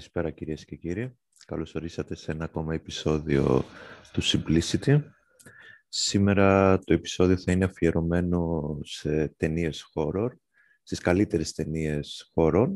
[0.00, 1.18] Καλησπέρα κυρίες και κύριοι.
[1.46, 3.64] Καλώς ορίσατε σε ένα ακόμα επεισόδιο
[4.12, 5.02] του Simplicity.
[5.88, 10.28] Σήμερα το επεισόδιο θα είναι αφιερωμένο σε ταινίες horror,
[10.82, 12.68] στις καλύτερες ταινίες horror,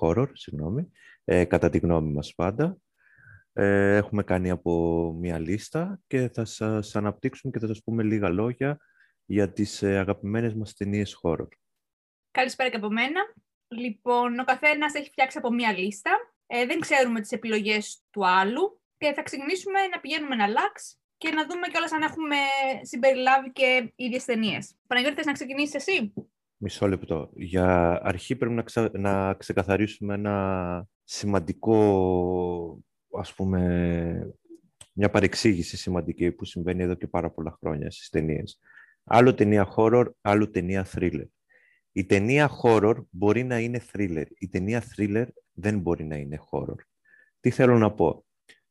[0.00, 0.90] horror συγγνώμη,
[1.24, 2.76] ε, κατά τη γνώμη μας πάντα.
[3.52, 8.28] Ε, έχουμε κάνει από μια λίστα και θα σας αναπτύξουμε και θα σας πούμε λίγα
[8.28, 8.78] λόγια
[9.24, 11.48] για τις ε, αγαπημένες μας ταινίες horror.
[12.30, 13.20] Καλησπέρα και από μένα.
[13.68, 16.10] Λοιπόν, ο καθένας έχει φτιάξει από μια λίστα
[16.50, 21.30] ε, δεν ξέρουμε τις επιλογές του άλλου και θα ξεκινήσουμε να πηγαίνουμε ένα λάξ και
[21.30, 22.36] να δούμε κιόλας αν έχουμε
[22.82, 24.74] συμπεριλάβει και ίδιες ταινίες.
[24.86, 26.12] Παναγιώτη, θες να ξεκινήσεις εσύ;
[26.60, 27.30] Μισό λεπτό.
[27.34, 28.90] Για αρχή πρέπει να, ξε...
[28.92, 31.78] να ξεκαθαρίσουμε ένα σημαντικό,
[33.18, 34.34] ας πούμε,
[34.92, 38.58] μια παρεξήγηση σημαντική που συμβαίνει εδώ και πάρα πολλά χρόνια στις ταινίες.
[39.04, 41.26] Άλλο ταινία horror, άλλο ταινία thriller.
[41.92, 44.26] Η ταινία horror μπορεί να είναι thriller.
[44.38, 45.26] Η ταινία thriller
[45.58, 46.76] δεν μπορεί να είναι horror.
[47.40, 48.24] Τι θέλω να πω;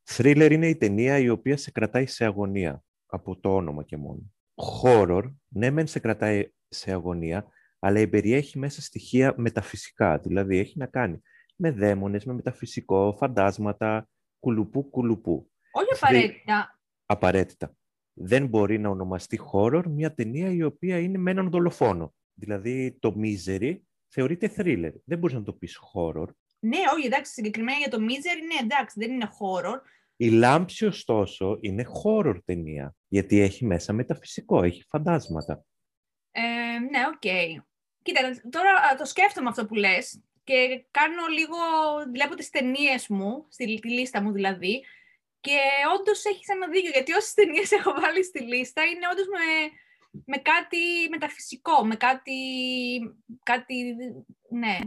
[0.09, 4.33] Thriller είναι η ταινία η οποία σε κρατάει σε αγωνία, από το όνομα και μόνο.
[4.83, 7.47] Horror, ναι μεν σε κρατάει σε αγωνία,
[7.79, 11.21] αλλά περιέχει μέσα στοιχεία μεταφυσικά, δηλαδή έχει να κάνει
[11.55, 15.51] με δαίμονες, με μεταφυσικό, φαντάσματα, κουλουπού, κουλουπού.
[15.71, 16.79] Όχι απαραίτητα.
[17.05, 17.75] Απαραίτητα.
[18.13, 22.13] Δεν μπορεί να ονομαστεί horror μια ταινία η οποία είναι με έναν δολοφόνο.
[22.33, 23.77] Δηλαδή το Misery
[24.07, 24.91] θεωρείται thriller.
[25.03, 26.27] Δεν μπορείς να το πεις horror.
[26.67, 29.79] Ναι, όχι, εντάξει, συγκεκριμένα για το Misery, ναι, εντάξει, δεν είναι horror.
[30.15, 35.65] Η Λάμψη, ωστόσο, είναι horror ταινία, γιατί έχει μέσα μεταφυσικό, έχει φαντάσματα.
[36.31, 36.41] Ε,
[36.79, 37.21] ναι, OK.
[37.21, 37.63] Okay.
[38.01, 41.57] Κοίτα, τώρα το σκέφτομαι αυτό που λες και κάνω λίγο,
[42.11, 44.83] βλέπω τις ταινίες μου, στη τη λίστα μου δηλαδή,
[45.39, 45.59] και
[45.99, 49.45] όντως έχει ένα δίκιο, γιατί όσες ταινίες έχω βάλει στη λίστα είναι όντως με,
[50.25, 52.39] με κάτι μεταφυσικό, με κάτι,
[53.43, 53.95] κάτι,
[54.49, 54.79] ναι,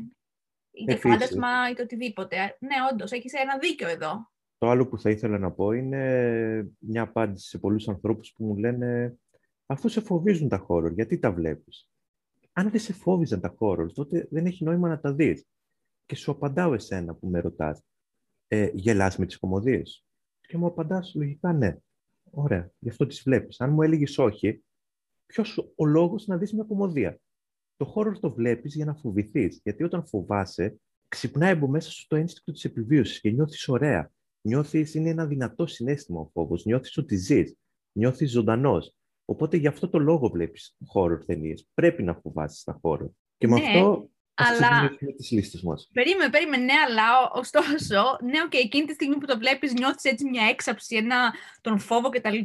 [0.73, 2.37] είτε Επίσης, φάντασμα είτε οτιδήποτε.
[2.61, 4.31] Ναι, όντως, έχεις ένα δίκιο εδώ.
[4.59, 8.57] Το άλλο που θα ήθελα να πω είναι μια απάντηση σε πολλούς ανθρώπους που μου
[8.57, 9.19] λένε
[9.67, 11.91] αφού σε φοβίζουν τα χώρο, γιατί τα βλέπεις;
[12.53, 15.47] Αν δεν σε φόβιζαν τα χώρο, τότε δεν έχει νόημα να τα δεις.
[16.07, 17.83] Και σου απαντάω εσένα που με ρωτάς,
[18.49, 20.05] ε, γελάς με τις κομμωδίες;
[20.41, 21.77] Και μου απαντάς λογικά ναι.
[22.31, 23.61] Ωραία, γι' αυτό τις βλέπεις.
[23.61, 24.65] Αν μου έλεγες όχι,
[25.27, 27.21] ποιος ο λόγος να δεις μια κομμωδία;
[27.81, 29.61] Το χώρο το βλέπεις για να φοβηθείς.
[29.63, 34.11] Γιατί όταν φοβάσαι, ξυπνάει από μέσα σου το ένστικτο της επιβίωσης και νιώθεις ωραία.
[34.41, 36.65] Νιώθεις, είναι ένα δυνατό συνέστημα ο φόβος.
[36.65, 37.57] Νιώθεις ότι ζεις.
[37.93, 38.95] Νιώθεις ζωντανός.
[39.25, 41.69] Οπότε γι' αυτό το λόγο βλέπεις χώρο ταινίες.
[41.75, 43.15] Πρέπει να φοβάσει τα χώρο.
[43.37, 43.67] Και με ναι.
[43.67, 44.11] αυτό
[44.49, 44.97] αλλά...
[45.17, 45.91] τις λίστες μας.
[45.93, 50.28] Περίμενε, περίμενε, ναι, αλλά ωστόσο, ναι, okay, εκείνη τη στιγμή που το βλέπεις νιώθεις έτσι
[50.28, 52.39] μια έξαψη, ένα, τον φόβο κτλ.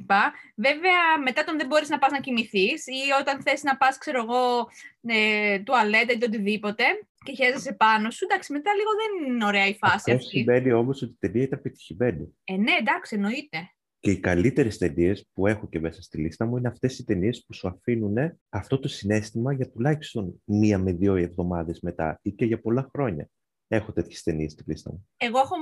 [0.55, 4.21] Βέβαια, μετά τον δεν μπορείς να πας να κοιμηθείς ή όταν θες να πας, ξέρω
[4.21, 4.69] εγώ,
[5.05, 6.83] ε, τουαλέτα ή οτιδήποτε
[7.25, 11.01] και χέζεσαι πάνω σου, εντάξει, μετά λίγο δεν είναι ωραία η φάση Αυτό σημαίνει όμως
[11.01, 12.35] ότι η ταινία ήταν πετυχημένη.
[12.43, 13.69] Ε, ναι, εντάξει, εννοείται.
[14.05, 17.45] Και οι καλύτερες ταινίες που έχω και μέσα στη λίστα μου είναι αυτές οι ταινίες
[17.45, 18.15] που σου αφήνουν
[18.49, 23.29] αυτό το συνέστημα για τουλάχιστον μία με δύο εβδομάδες μετά ή και για πολλά χρόνια.
[23.67, 25.09] Έχω τέτοιες ταινίες στη λίστα μου.
[25.17, 25.55] Εγώ έχω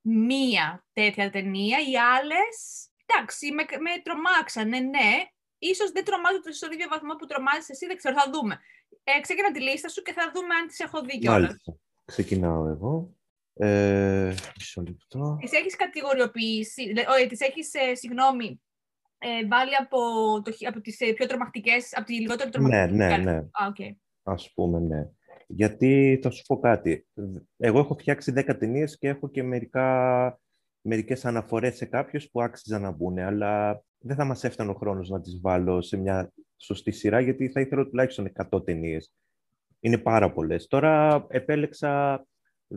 [0.00, 1.78] μία τέτοια ταινία.
[1.78, 2.88] Οι άλλες.
[3.06, 5.10] Εντάξει, με, με τρομάξανε, ναι.
[5.58, 8.60] Ίσως δεν τρομάζω στον ίδιο βαθμό που τρομάζεις εσύ, δεν ξέρω, θα δούμε.
[9.04, 11.56] Ε, ξεκινά τη λίστα σου και θα δούμε αν τις έχω δει κιόλας.
[12.04, 13.15] Ξεκινάω εγώ.
[13.58, 15.36] Ε, μισό λεπτό.
[15.40, 16.82] Τις έχεις κατηγοριοποιήσει,
[17.16, 18.60] όχι, τις έχεις, ε, συγγνώμη,
[19.18, 19.98] ε, βάλει από,
[20.42, 22.96] το, από τις ε, πιο τρομακτικές, από τη λιγότερο τρομακτική.
[22.96, 23.36] Ναι, ναι, ναι.
[23.36, 23.96] Α, okay.
[24.22, 25.08] Ας πούμε, ναι.
[25.46, 27.06] Γιατί θα σου πω κάτι.
[27.56, 30.40] Εγώ έχω φτιάξει 10 ταινίες και έχω και μερικά,
[30.80, 35.08] μερικές αναφορές σε κάποιους που άξιζαν να μπουν, αλλά δεν θα μας έφτανε ο χρόνος
[35.08, 39.12] να τις βάλω σε μια σωστή σειρά, γιατί θα ήθελα τουλάχιστον 100 ταινίες.
[39.80, 40.66] Είναι πάρα πολλές.
[40.66, 42.24] Τώρα επέλεξα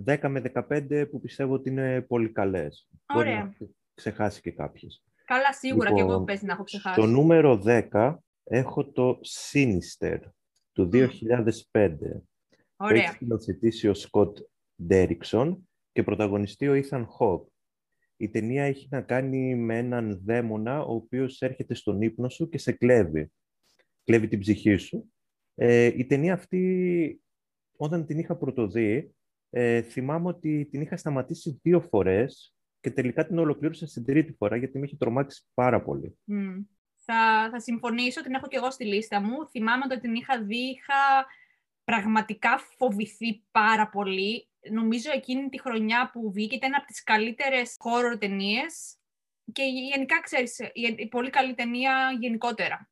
[0.05, 2.89] 10 με 15 που πιστεύω ότι είναι πολύ καλές.
[3.13, 3.41] Ωραία.
[3.41, 5.03] Μπορεί να ξεχάσει και κάποιες.
[5.25, 7.01] Καλά, σίγουρα λοιπόν, και εγώ πες να έχω ξεχάσει.
[7.01, 9.19] Στο νούμερο 10 έχω το
[9.51, 10.19] Sinister
[10.71, 11.97] του 2005.
[12.75, 13.03] Ωραία.
[13.03, 14.37] Έχει σκηνοθετήσει ο Σκοτ
[14.83, 17.47] Ντέριξον και πρωταγωνιστεί ο Ethan Hawke.
[18.17, 22.57] Η ταινία έχει να κάνει με έναν δαίμονα ο οποίος έρχεται στον ύπνο σου και
[22.57, 23.31] σε κλέβει.
[24.03, 25.13] Κλέβει την ψυχή σου.
[25.55, 27.21] Ε, η ταινία αυτή,
[27.77, 29.15] όταν την είχα πρωτοδεί,
[29.49, 34.55] ε, θυμάμαι ότι την είχα σταματήσει δύο φορές και τελικά την ολοκλήρωσα στην τρίτη φορά
[34.55, 36.17] γιατί με είχε τρομάξει πάρα πολύ.
[36.31, 36.65] Mm.
[36.95, 39.47] Θα, θα συμφωνήσω, την έχω και εγώ στη λίστα μου.
[39.49, 41.25] Θυμάμαι ότι την είχα δει, είχα
[41.83, 44.47] πραγματικά φοβηθεί πάρα πολύ.
[44.71, 48.97] Νομίζω εκείνη τη χρονιά που βγήκε ήταν από τις καλύτερες horror ταινίες
[49.51, 50.59] και γενικά, ξέρεις,
[50.97, 52.89] η πολύ καλή ταινία γενικότερα.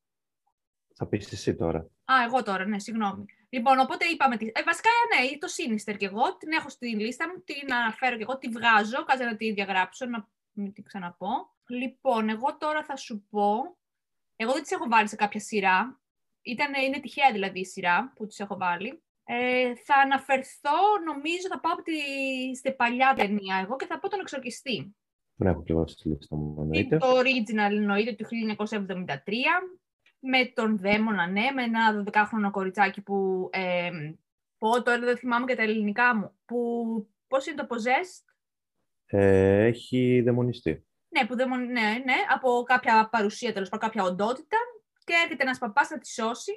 [0.96, 1.80] Θα πεις εσύ τώρα.
[1.80, 3.26] Α, εγώ τώρα, ναι, συγγνώμη.
[3.50, 4.36] Λοιπόν, οπότε είπαμε.
[4.40, 8.24] Ε, βασικά, ναι, το Sinister και εγώ την έχω στη λίστα μου, την αναφέρω και
[8.24, 9.04] εγώ, τη βγάζω.
[9.06, 11.56] Κάτσε να τη διαγράψω, να μην την ξαναπώ.
[11.68, 13.78] Λοιπόν, εγώ τώρα θα σου πω.
[14.36, 16.00] Εγώ δεν τις έχω βάλει σε κάποια σειρά.
[16.42, 19.02] Ήτανε, είναι τυχαία δηλαδή η σειρά που τις έχω βάλει.
[19.24, 21.94] Ε, θα αναφερθώ, νομίζω, θα πάω από τη,
[22.56, 24.96] στη παλιά ταινία εγώ και θα πω τον εξορκιστή.
[25.38, 26.98] Τον έχω και εγώ στη λίστα μου, εννοείται.
[26.98, 28.26] Το original εννοείται του
[28.58, 29.08] 1973,
[30.20, 33.50] με τον Δαίμονα, ναι, με ένα 12χρονο κοριτσάκι που...
[33.52, 33.90] Ε,
[34.58, 36.38] πω, τώρα δεν θυμάμαι και τα ελληνικά μου.
[36.46, 36.58] Που,
[37.28, 38.34] πώς είναι το possessed?
[39.06, 40.86] Ε, έχει δαιμονιστεί.
[41.10, 44.58] Ναι, που δαιμον, ναι, ναι, από κάποια παρουσία, τέλος πάντων, κάποια οντότητα
[45.04, 46.52] και έρχεται ένας παπάς να τη σώσει.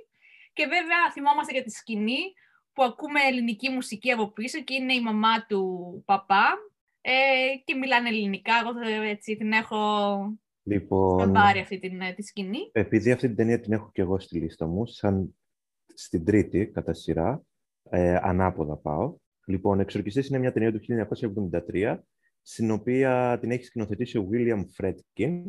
[0.52, 2.32] Και βέβαια θυμόμαστε για τη σκηνή
[2.72, 6.58] που ακούμε ελληνική μουσική από πίσω και είναι η μαμά του παπά
[7.00, 7.12] ε,
[7.64, 8.52] και μιλάνε ελληνικά.
[8.58, 9.78] Εγώ έτσι την έχω
[10.70, 12.70] λοιπόν, πάρει αυτή την, ε, τη σκηνή.
[12.72, 15.37] Επειδή αυτή την ταινία την έχω και εγώ στη λίστα μου, σαν
[15.94, 17.43] στην τρίτη κατά σειρά,
[17.90, 19.17] ε, ανάποδα πάω.
[19.46, 21.99] Λοιπόν, «Εξορκιστής» είναι μια ταινία του 1973,
[22.43, 25.43] στην οποία την έχει σκηνοθετήσει ο William Fredkin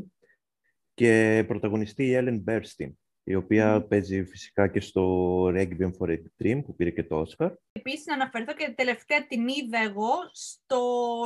[0.94, 2.92] και πρωταγωνιστεί η Ellen Burstyn
[3.24, 7.52] η οποία παίζει φυσικά και στο Requiem for a Dream, που πήρε και το Oscar.
[7.72, 10.80] Επίσης, να αναφερθώ και τελευταία την είδα εγώ στο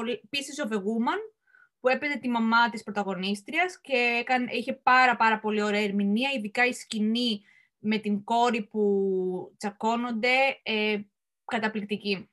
[0.06, 1.35] Pieces of a Woman,
[1.86, 6.74] που έπαιζε τη μαμά της πρωταγωνίστριας και είχε πάρα πάρα πολύ ωραία ερμηνεία, ειδικά η
[6.74, 7.42] σκηνή
[7.80, 10.34] με την κόρη που τσακώνονται,
[10.64, 11.00] ε,
[11.46, 12.30] καταπληκτική.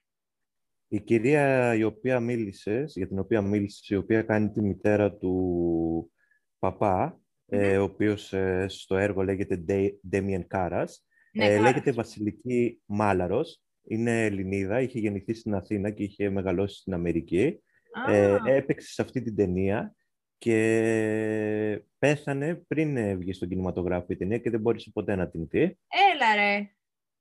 [0.88, 6.12] Η κυρία η οποία μίλησες, για την οποία μίλησες, η οποία κάνει τη μητέρα του
[6.58, 9.64] παπά, ε, ο οποίος ε, στο έργο λέγεται
[10.12, 11.06] Damien Κάρας.
[11.32, 13.62] Ναι, ε, λέγεται Βασιλική Μάλαρος.
[13.82, 17.62] Είναι Ελληνίδα, είχε γεννηθεί στην Αθήνα και είχε μεγαλώσει στην Αμερική.
[18.09, 19.94] Ε, έπαιξε σε αυτή την ταινία
[20.39, 25.61] και πέθανε πριν βγει στον κινηματογράφο η ταινία και δεν μπόρεσε ποτέ να την δει.
[25.61, 26.71] Έλα ρε!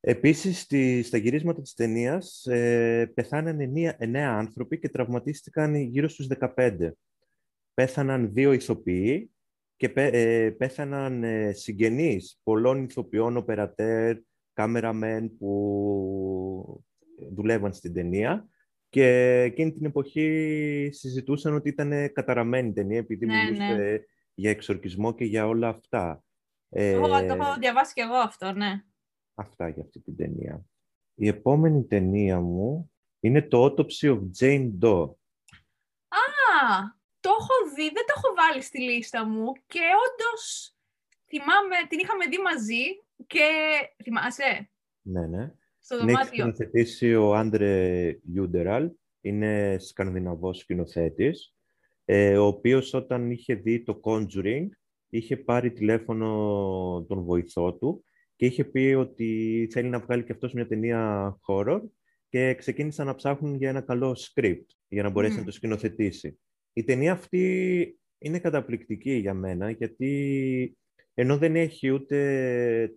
[0.04, 6.92] Επίσης, στη, στα γυρίσματα της ταινίας ε, πεθάνανε εννέα άνθρωποι και τραυματίστηκαν γύρω στους 15.
[7.74, 9.32] Πέθαναν δύο ηθοποιοί
[9.76, 14.18] και ε, πέθαναν ε, συγγενείς πολλών ηθοποιών, οπερατέρ,
[14.54, 16.84] κάμεραμεν που
[17.34, 18.50] δουλεύαν στην ταινία
[18.92, 23.98] και εκείνη την εποχή συζητούσαν ότι ήταν καταραμένη ταινία επειδή ναι, μιλούσε ναι.
[24.34, 26.24] για εξορκισμό και για όλα αυτά.
[26.70, 28.84] Εγώ το έχω διαβάσει και εγώ αυτό, ναι.
[29.34, 30.66] Αυτά για αυτή την ταινία.
[31.16, 35.10] Η επόμενη ταινία μου είναι το Autopsy of Jane Doe.
[36.08, 36.22] Α,
[37.20, 40.76] το έχω δει, δεν το έχω βάλει στη λίστα μου και όντως
[41.28, 42.84] θυμάμαι, την είχαμε δει μαζί
[43.28, 43.48] και
[44.04, 44.72] θυμάσαι;
[45.02, 45.52] Ναι, ναι.
[45.83, 46.19] Στο δωμάτιο.
[46.19, 48.92] Έχει σκηνοθετήσει ο Άντρε Γιούντεραλ,
[49.22, 51.56] είναι σκανδιναβός σκηνοθέτης,
[52.06, 54.68] ε, ο οποίος όταν είχε δει το Conjuring,
[55.10, 58.04] είχε πάρει τηλέφωνο τον βοηθό του
[58.36, 61.81] και είχε πει ότι θέλει να βγάλει και αυτός μια ταινία horror
[62.30, 66.39] και ξεκίνησαν να ψάχνουν για ένα καλό script για να μπορέσει να το σκηνοθετήσει.
[66.74, 70.77] Η ταινία αυτή είναι καταπληκτική για μένα, γιατί
[71.13, 72.95] ενώ δεν έχει ούτε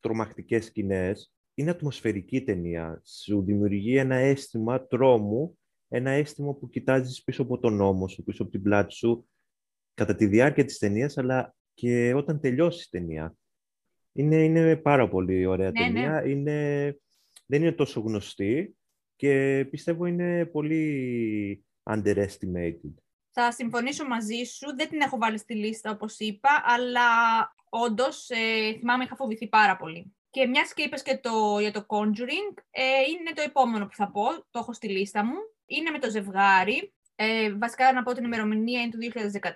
[0.00, 3.02] τρομακτικές σκηνές, είναι ατμοσφαιρική ταινία.
[3.04, 5.58] Σου δημιουργεί ένα αίσθημα τρόμου,
[5.88, 9.28] ένα αίσθημα που κοιτάζεις πίσω από τον νόμο σου, πίσω από την πλάτη σου,
[9.94, 13.34] κατά τη διάρκεια της ταινίας, αλλά και όταν τελειώσει η ταινία.
[14.12, 16.20] Είναι, είναι πάρα πολύ ωραία ναι, ταινία.
[16.20, 16.30] Ναι.
[16.30, 16.98] Είναι,
[17.46, 18.76] δεν είναι τόσο γνωστή
[19.16, 22.94] και πιστεύω είναι πολύ underestimated.
[23.30, 24.76] Θα συμφωνήσω μαζί σου.
[24.76, 27.02] Δεν την έχω βάλει στη λίστα, όπως είπα, αλλά
[27.68, 30.14] όντως ε, θυμάμαι είχα φοβηθεί πάρα πολύ.
[30.36, 34.10] Και μιας και είπες και το, για το Conjuring, ε, είναι το επόμενο που θα
[34.10, 35.34] πω, το έχω στη λίστα μου.
[35.66, 36.94] Είναι με το ζευγάρι.
[37.14, 39.48] Ε, βασικά να πω την ημερομηνία είναι του 2013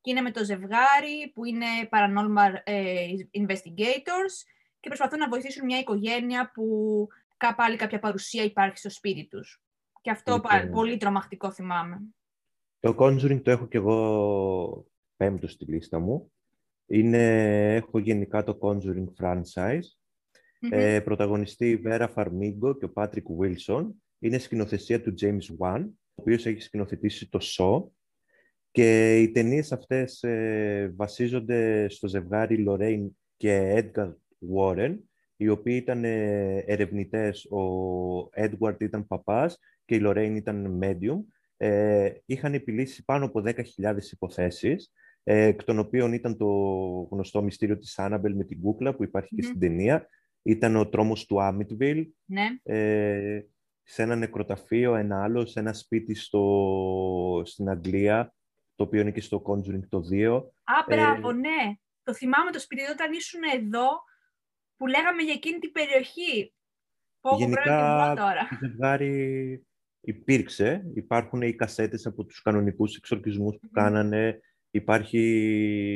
[0.00, 3.06] και είναι με το ζευγάρι που είναι paranormal ε,
[3.38, 4.34] investigators
[4.80, 6.66] και προσπαθούν να βοηθήσουν μια οικογένεια που
[7.56, 9.62] πάλι κάποια παρουσία υπάρχει στο σπίτι τους.
[10.00, 10.68] Και αυτό okay.
[10.72, 12.00] πολύ τρομακτικό θυμάμαι.
[12.80, 16.32] Το Conjuring το έχω και εγώ πέμπτο στη λίστα μου.
[16.86, 19.80] Είναι, έχω γενικά το Conjuring franchise.
[19.80, 20.70] Mm-hmm.
[20.70, 23.86] Ε, πρωταγωνιστεί η Vera Farmiga και ο Patrick Wilson.
[24.18, 27.88] Είναι σκηνοθεσία του James Wan, ο οποίος έχει σκηνοθετήσει το Saw.
[28.70, 34.12] Και οι ταινίες αυτές ε, βασίζονται στο ζευγάρι Lorraine και Edgar
[34.56, 34.96] Warren,
[35.36, 37.44] οι οποίοι ήταν ε, ερευνητές.
[37.44, 37.60] Ο
[38.34, 41.20] Edward ήταν παπάς και η Lorraine ήταν medium
[41.56, 44.90] ε, είχαν επιλύσει πάνω από 10.000 υποθέσεις, ε,
[45.24, 46.46] εκ των οποίων ήταν το
[47.10, 50.08] γνωστό μυστήριο της Άναμπελ με την κούκλα που υπάρχει και στην ταινία.
[50.42, 52.46] Ήταν ο τρόμος του Άμιτβιλ, ναι.
[52.62, 53.42] ε,
[53.82, 58.34] σε ένα νεκροταφείο, ένα άλλο, σε ένα σπίτι στο, στην Αγγλία,
[58.74, 60.42] το οποίο είναι και στο Conjuring το 2.
[60.64, 61.74] Α, μπράβο, ε, ναι.
[62.02, 63.88] Το θυμάμαι το σπίτι όταν ήσουν εδώ,
[64.76, 66.54] που λέγαμε για εκείνη την περιοχή.
[67.20, 68.48] Πω, Γενικά, τώρα.
[68.50, 69.64] το ζευγάρι
[70.00, 70.90] υπήρξε.
[70.94, 74.40] Υπάρχουν οι κασέτες από τους κανονικούς εξορκισμούς που κάνανε.
[74.74, 75.20] Υπάρχει,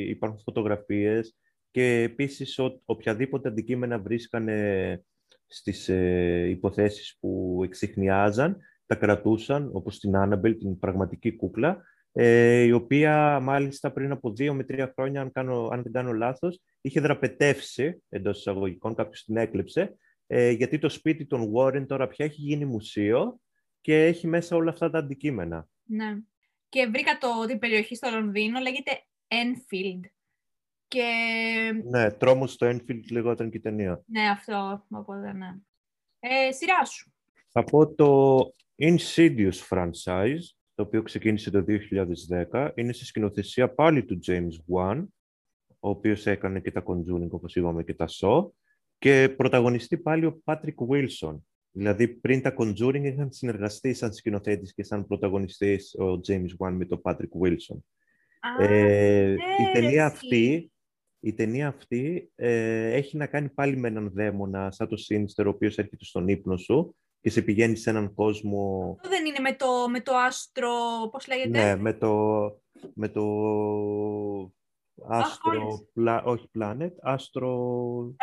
[0.09, 1.37] υπάρχουν φωτογραφίες.
[1.71, 5.03] Και επίσης, ο, οποιαδήποτε αντικείμενα βρίσκανε
[5.47, 8.57] στις ε, υποθέσεις που εξηχνιάζαν,
[8.87, 11.83] τα κρατούσαν, όπως την Άναμπελ, την πραγματική κούκλα,
[12.13, 16.13] ε, η οποία μάλιστα πριν από δύο με τρία χρόνια, αν, κάνω, αν δεν κάνω
[16.13, 22.09] λάθος, είχε δραπετεύσει, εντός εισαγωγικών, κάποιος την έκλεψε, ε, γιατί το σπίτι των Warren τώρα
[22.09, 23.41] πια έχει γίνει μουσείο
[23.81, 25.69] και έχει μέσα όλα αυτά τα αντικείμενα.
[25.85, 26.19] Ναι.
[26.69, 30.01] Και βρήκα το, την περιοχή στο Λονδίνο, λέγεται Enfield.
[30.89, 31.11] Και...
[31.85, 34.03] Ναι, τρόμος στο Enfield λεγόταν και η ταινία.
[34.07, 35.55] Ναι, αυτό, οπότε ναι.
[36.19, 37.13] Ε, σειρά σου.
[37.49, 38.41] Θα πω το
[38.79, 40.43] Insidious franchise,
[40.75, 41.65] το οποίο ξεκίνησε το
[42.53, 42.71] 2010.
[42.75, 45.07] Είναι στη σκηνοθεσία πάλι του James Wan,
[45.81, 48.49] ο οποίος έκανε και τα Conjuring, όπως είπαμε, και τα Saw.
[48.99, 51.39] Και πρωταγωνιστεί πάλι ο Patrick Wilson.
[51.79, 56.85] Δηλαδή, πριν τα Conjuring είχαν συνεργαστεί σαν σκηνοθέτης και σαν πρωταγωνιστής ο James Wan με
[56.85, 57.79] τον Patrick Wilson.
[58.59, 60.73] ε, η ταινία αυτή,
[61.21, 65.49] η ταινία αυτή ε, έχει να κάνει πάλι με έναν δαίμονα σαν το Sinister, ο
[65.49, 68.93] οποίος έρχεται στον ύπνο σου και σε πηγαίνει σε έναν κόσμο...
[68.97, 70.71] Αυτό δεν είναι με το, με το άστρο,
[71.11, 72.13] πώς λέγεται; Ναι, με το,
[72.95, 73.23] με το
[75.09, 78.15] άστρο, πλα, όχι planet, άστρο...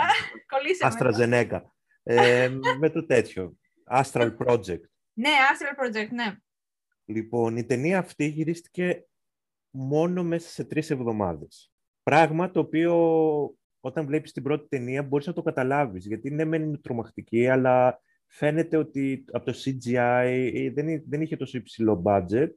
[0.81, 1.74] Άστρα Ζενέκα.
[2.07, 3.57] Ε, με το τέτοιο.
[3.91, 4.81] Astral Project.
[5.13, 6.37] Ναι, Astral Project, ναι.
[7.05, 9.07] Λοιπόν, η ταινία αυτή γυρίστηκε
[9.69, 11.73] μόνο μέσα σε τρεις εβδομάδες.
[12.03, 12.95] Πράγμα το οποίο
[13.79, 18.01] όταν βλέπεις την πρώτη ταινία μπορείς να το καταλάβεις, γιατί ναι, μεν είναι τρομακτική, αλλά
[18.27, 22.49] φαίνεται ότι από το CGI δεν, δεν είχε τόσο υψηλό budget.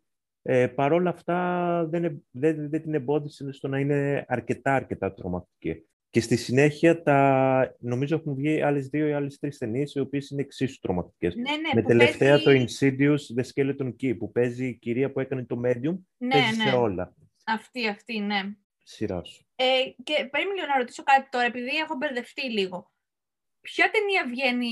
[0.43, 5.88] Ε, Παρ' όλα αυτά δεν, δεν, δεν την εμπόδισε στο να είναι αρκετά αρκετά τρομακτική.
[6.11, 10.31] Και στη συνέχεια τα, νομίζω έχουν βγει άλλες δύο ή άλλες τρεις ταινίες οι οποίες
[10.31, 11.35] είναι εξίσου τρομακτικές.
[11.35, 15.45] Ναι, ναι, Με τελευταία το Insidious The Skeleton Key που παίζει η κυρία που έκανε
[15.45, 16.71] το Medium, ναι, παίζει ναι.
[16.71, 17.15] σε όλα.
[17.45, 18.43] Αυτή, αυτή, ναι.
[18.83, 19.47] Σειρά σου.
[19.57, 19.65] Ε,
[20.03, 22.93] και περίμενε λίγο να ρωτήσω κάτι τώρα, επειδή έχω μπερδευτεί λίγο.
[23.61, 24.69] Ποια ταινία βγαίνει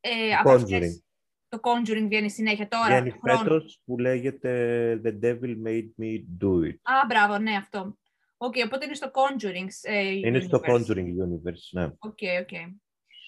[0.00, 1.04] ε, από αυτές,
[1.48, 3.38] το Conjuring βγαίνει συνέχεια τώρα, Βγαίνει του χρόνου.
[3.38, 6.76] φέτος που λέγεται The Devil Made Me Do It.
[6.82, 7.98] Α, μπράβο, ναι, αυτό.
[8.46, 10.70] Οκ, οπότε είναι στο Conjuring ε, Είναι στο universe.
[10.70, 11.84] Conjuring Universe, ναι.
[11.84, 12.54] OK, OK.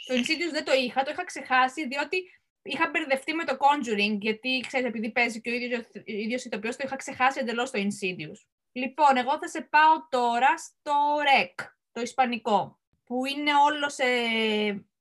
[0.06, 2.16] Το Insidious δεν το είχα, το είχα ξεχάσει, διότι
[2.62, 6.76] είχα μπερδευτεί με το Conjuring, γιατί, ξέρεις, επειδή παίζει και ο ίδιος, ο ίδιος ηθοποιός,
[6.76, 8.46] το είχα ξεχάσει εντελώς το Insidious.
[8.72, 10.92] Λοιπόν, εγώ θα σε πάω τώρα στο
[11.28, 14.04] REC, το ισπανικό, που είναι όλος σε,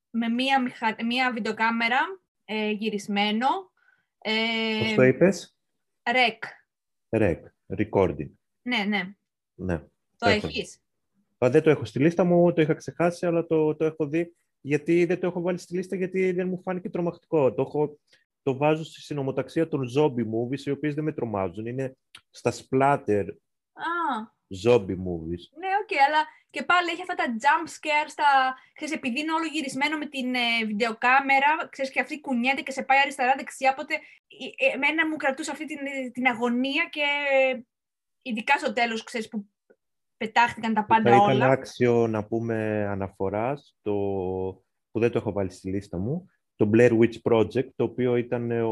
[0.09, 0.95] με μία, μηχα...
[1.05, 1.99] μία βιντεοκάμερα
[2.45, 3.47] ε, γυρισμένο.
[4.17, 5.57] Ε, Πώς το είπες;
[6.03, 6.39] REC.
[7.09, 7.39] Rec.
[7.77, 8.29] Recording.
[8.61, 9.01] Ναι, ναι.
[9.53, 9.81] Ναι.
[10.17, 10.47] Το έχω.
[10.47, 10.79] έχεις.
[11.45, 14.35] Α, δεν το έχω στη λίστα μου, το είχα ξεχάσει, αλλά το, το έχω δει.
[14.61, 17.53] Γιατί δεν το έχω βάλει στη λίστα, γιατί δεν μου φάνηκε τρομακτικό.
[17.53, 17.99] Το, έχω,
[18.43, 21.65] το βάζω στη συνομοταξία των zombie movies, οι οποίες δεν με τρομάζουν.
[21.65, 21.97] Είναι
[22.29, 23.25] στα splatter
[23.73, 23.85] Α,
[24.65, 25.43] zombie movies.
[25.59, 29.45] ναι, οκ, αλλά και πάλι έχει αυτά τα jump scares, τα, ξέρεις, επειδή είναι όλο
[29.45, 34.65] γυρισμένο με την ε, βιντεοκάμερα, ξέρεις, και αυτή κουνιέται και σε πάει αριστερά-δεξιά, οπότε ε,
[34.65, 35.77] ε, εμένα μου κρατούσε αυτή την,
[36.11, 37.05] την αγωνία και
[38.21, 39.49] ειδικά στο τέλος, ξέρεις, που
[40.17, 41.45] πετάχτηκαν τα πάντα Θα ήταν όλα.
[41.47, 43.93] άξιο να πούμε αναφοράς, το,
[44.91, 48.51] που δεν το έχω βάλει στη λίστα μου, το Blair Witch Project, το οποίο ήταν
[48.51, 48.71] ο,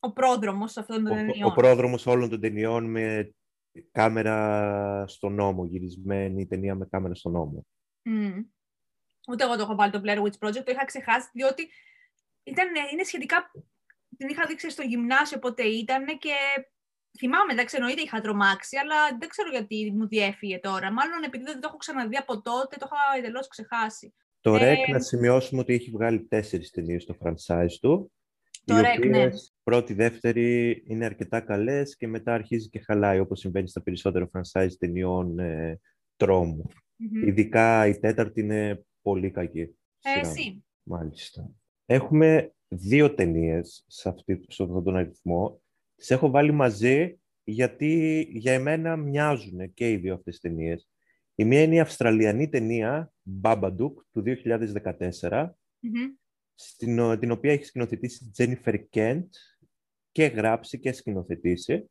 [0.00, 1.50] Ο πρόδρομος αυτών των ο, ταινιών.
[1.50, 3.34] ο πρόδρομος όλων των ταινιών με
[3.92, 7.66] κάμερα στον νόμο, γυρισμένη ταινία με κάμερα στον νόμο.
[8.02, 8.38] Μμ.
[9.28, 11.68] Ούτε εγώ το έχω βάλει το Blair Witch Project, το είχα ξεχάσει, διότι
[12.42, 13.50] ήταν, είναι σχετικά...
[14.16, 16.34] Την είχα δείξει στο γυμνάσιο πότε ήταν και
[17.18, 20.92] θυμάμαι, εντάξει, εννοείται είχα τρομάξει, αλλά δεν ξέρω γιατί μου διέφυγε τώρα.
[20.92, 24.14] Μάλλον επειδή δεν το έχω ξαναδεί από τότε, το είχα εντελώς ξεχάσει.
[24.40, 28.12] Το Ε, REC, να σημειώσουμε ότι έχει βγάλει τέσσερις ταινίες στο franchise του.
[28.64, 29.24] Το οι REC, ναι.
[29.24, 34.30] οποίες πρώτη, δεύτερη είναι αρκετά καλές και μετά αρχίζει και χαλάει, όπως συμβαίνει στα περισσότερα
[34.32, 35.80] franchise ταινιών ε,
[36.16, 36.66] τρόμου.
[36.96, 37.26] Μμμ.
[37.26, 39.60] Ειδικά η τέταρτη είναι πολύ κακή.
[39.60, 39.68] Ε,
[40.00, 40.20] σειρά.
[40.20, 40.64] εσύ.
[40.82, 41.50] Μάλιστα.
[41.86, 45.60] Έχουμε δύο ταινίες σε, αυτή, σε αυτόν τον αριθμό.
[46.00, 50.88] Τις έχω βάλει μαζί γιατί για εμένα μοιάζουν και οι δύο αυτές τις ταινίες.
[51.34, 55.92] Η μία είναι η Αυστραλιανή ταινία Babadook του 2014, Μμμ.
[56.54, 59.26] στην, ο- την οποία έχει σκηνοθετήσει η Jennifer Kent
[60.12, 61.90] και γράψει και σκηνοθετήσει.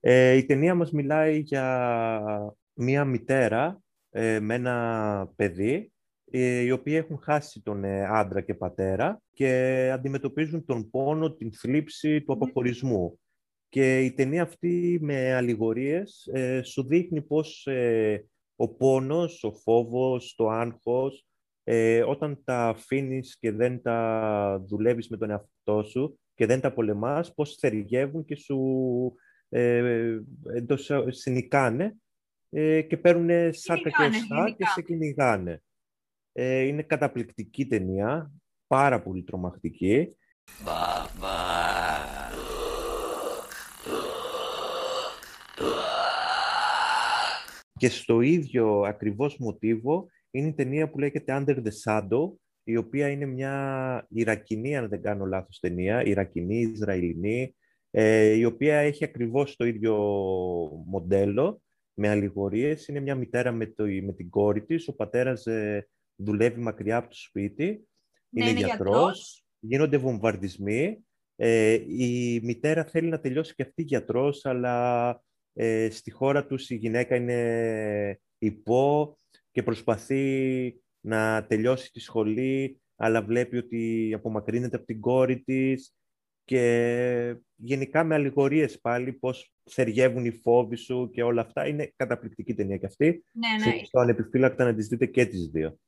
[0.00, 5.92] Ε, η ταινία μας μιλάει για μία μητέρα ε, με ένα παιδί
[6.30, 11.52] ε, οι οποίοι έχουν χάσει τον ε, άντρα και πατέρα και αντιμετωπίζουν τον πόνο, την
[11.52, 12.42] θλίψη του Μμμ.
[12.42, 13.20] αποχωρισμού.
[13.72, 18.26] Και η ταινία αυτή με αλληγορίες ε, σου δείχνει πώς ε,
[18.56, 21.26] ο πόνος, ο φόβος, το άγχος
[21.64, 26.72] ε, όταν τα αφήνεις και δεν τα δουλεύεις με τον εαυτό σου και δεν τα
[26.72, 28.58] πολεμάς, πώς θεριγεύουν και σου
[29.48, 30.18] ε,
[30.54, 31.96] εντός, συνικάνε
[32.50, 35.62] ε, και παίρνουν σάρκα και οστά και σε κυνηγάνε.
[36.32, 38.32] Ε, είναι καταπληκτική ταινία,
[38.66, 40.16] πάρα πολύ τρομακτική.
[47.82, 52.32] Και στο ίδιο ακριβώς μοτίβο είναι η ταινία που λέγεται Under the Shadow,
[52.64, 57.54] η οποία είναι μια Ιρακινή, αν δεν κάνω λάθος ταινία, Ιρακινή, Ισραηλινή,
[57.90, 59.96] ε, η οποία έχει ακριβώς το ίδιο
[60.86, 61.62] μοντέλο,
[61.94, 62.88] με αλληγορίες.
[62.88, 67.08] Είναι μια μητέρα με, το, με την κόρη της, ο πατέρας ε, δουλεύει μακριά από
[67.08, 67.88] το σπίτι,
[68.28, 71.04] ναι, είναι, γιατρός, γίνονται βομβαρδισμοί.
[71.36, 75.22] Ε, η μητέρα θέλει να τελειώσει και αυτή γιατρός, αλλά
[75.54, 79.16] ε, στη χώρα τους η γυναίκα είναι υπό
[79.50, 85.94] και προσπαθεί να τελειώσει τη σχολή, αλλά βλέπει ότι απομακρύνεται από την κόρη της
[86.44, 91.66] και γενικά με αλληγορίες πάλι πώς θεργεύουν οι φόβοι σου και όλα αυτά.
[91.66, 93.24] Είναι καταπληκτική ταινία και αυτή.
[93.32, 93.84] Ναι, ναι.
[93.84, 95.78] Στο ανεπιφύλακτα να τις δείτε και τις δύο.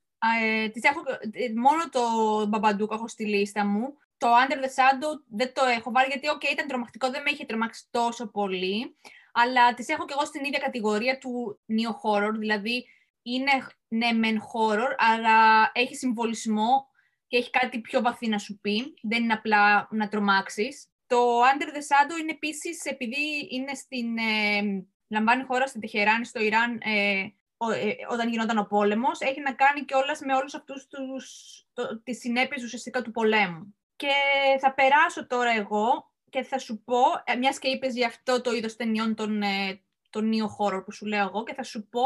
[0.43, 1.01] Ε, τις έχω,
[1.33, 2.01] ε, μόνο το
[2.49, 3.97] Μπαμπαντούκ έχω στη λίστα μου.
[4.17, 7.45] Το Under the Shadow δεν το έχω βάλει γιατί okay, ήταν τρομακτικό, δεν με είχε
[7.45, 8.97] τρομάξει τόσο πολύ.
[9.35, 12.87] Αλλά τις έχω και εγώ στην ίδια κατηγορία του neo horror, δηλαδή
[13.23, 13.51] είναι
[13.89, 16.87] ναι μεν horror, αλλά έχει συμβολισμό
[17.27, 18.95] και έχει κάτι πιο βαθύ να σου πει.
[19.03, 20.89] Δεν είναι απλά να τρομάξεις.
[21.07, 26.41] Το Under the Shadow είναι επίσης, επειδή είναι στην, ε, λαμβάνει χώρα στην Τεχεράνη, στο
[26.41, 27.29] Ιράν, ε,
[27.73, 31.27] ε, όταν γινόταν ο πόλεμος, έχει να κάνει κιόλας με όλους αυτούς τους,
[31.73, 33.77] το, τις συνέπειες ουσιαστικά του πολέμου.
[33.97, 34.13] Και
[34.61, 38.53] θα περάσω τώρα εγώ και θα σου πω, ε, μιας και είπες για αυτό το
[38.53, 42.05] είδος ταινιών των, ε, των νέο χώρο που σου λέω εγώ, και θα σου πω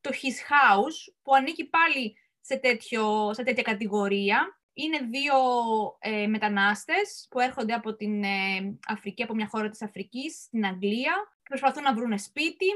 [0.00, 4.60] το His House, που ανήκει πάλι σε, τέτοιο, σε τέτοια κατηγορία.
[4.72, 5.34] Είναι δύο
[5.98, 11.14] ε, μετανάστες που έρχονται από την ε, Αφρική, από μια χώρα της Αφρικής, στην Αγγλία,
[11.42, 12.66] και προσπαθούν να βρουν σπίτι.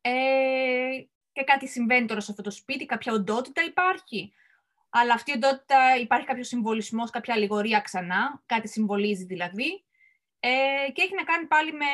[0.00, 4.32] Ε, και κάτι συμβαίνει τώρα σε αυτό το σπίτι, κάποια οντότητα υπάρχει.
[4.96, 9.84] Αλλά αυτή η οντότητα υπάρχει κάποιος συμβολισμός, κάποια αλληγορία ξανά, κάτι συμβολίζει δηλαδή.
[10.40, 11.84] Ε, και έχει να κάνει πάλι με,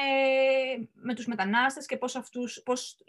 [0.93, 3.03] με τους μετανάστες και πώς, αυτούς, πώς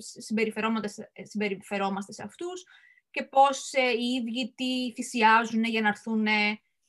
[1.28, 2.66] συμπεριφερόμαστε σε αυτούς
[3.12, 6.26] και πώς ε, οι ίδιοι τι θυσιάζουν για να έρθουν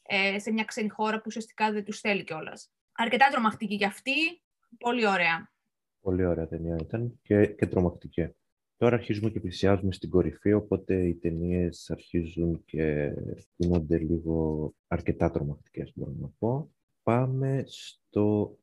[0.03, 2.71] ε, σε μια ξένη χώρα που ουσιαστικά δεν τους θέλει κιόλας.
[2.93, 4.43] Αρκετά τρομακτική για αυτή,
[4.79, 5.53] πολύ ωραία.
[6.01, 8.35] Πολύ ωραία ταινία ήταν και, και τρομακτική.
[8.83, 13.13] Τώρα αρχίζουμε και πλησιάζουμε στην κορυφή, οπότε οι ταινίες αρχίζουν και
[13.57, 16.71] γίνονται λίγο αρκετά τρομακτικές, μπορώ να πω.
[17.03, 18.57] Πάμε στο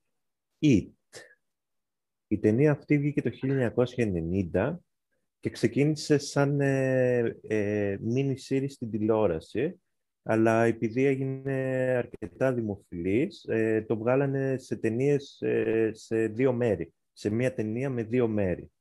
[0.59, 0.89] It.
[2.27, 3.29] Η ταινία αυτή βγήκε το
[4.51, 4.75] 1990
[5.39, 9.81] και ξεκίνησε σαν ε, ε, mini series στην τηλεόραση,
[10.23, 11.51] αλλά επειδή έγινε
[11.97, 18.03] αρκετά δημοφιλής, ε, το βγάλανε σε ταινίες ε, σε δύο μέρη, σε μία ταινία με
[18.03, 18.71] δύο μέρη,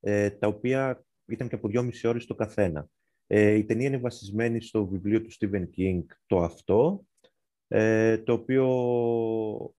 [0.00, 2.88] ε, τα οποία ήταν και από δυόμιση ώρες το καθένα.
[3.26, 7.04] η ταινία είναι βασισμένη στο βιβλίο του Stephen King, το αυτό,
[8.24, 8.66] το οποίο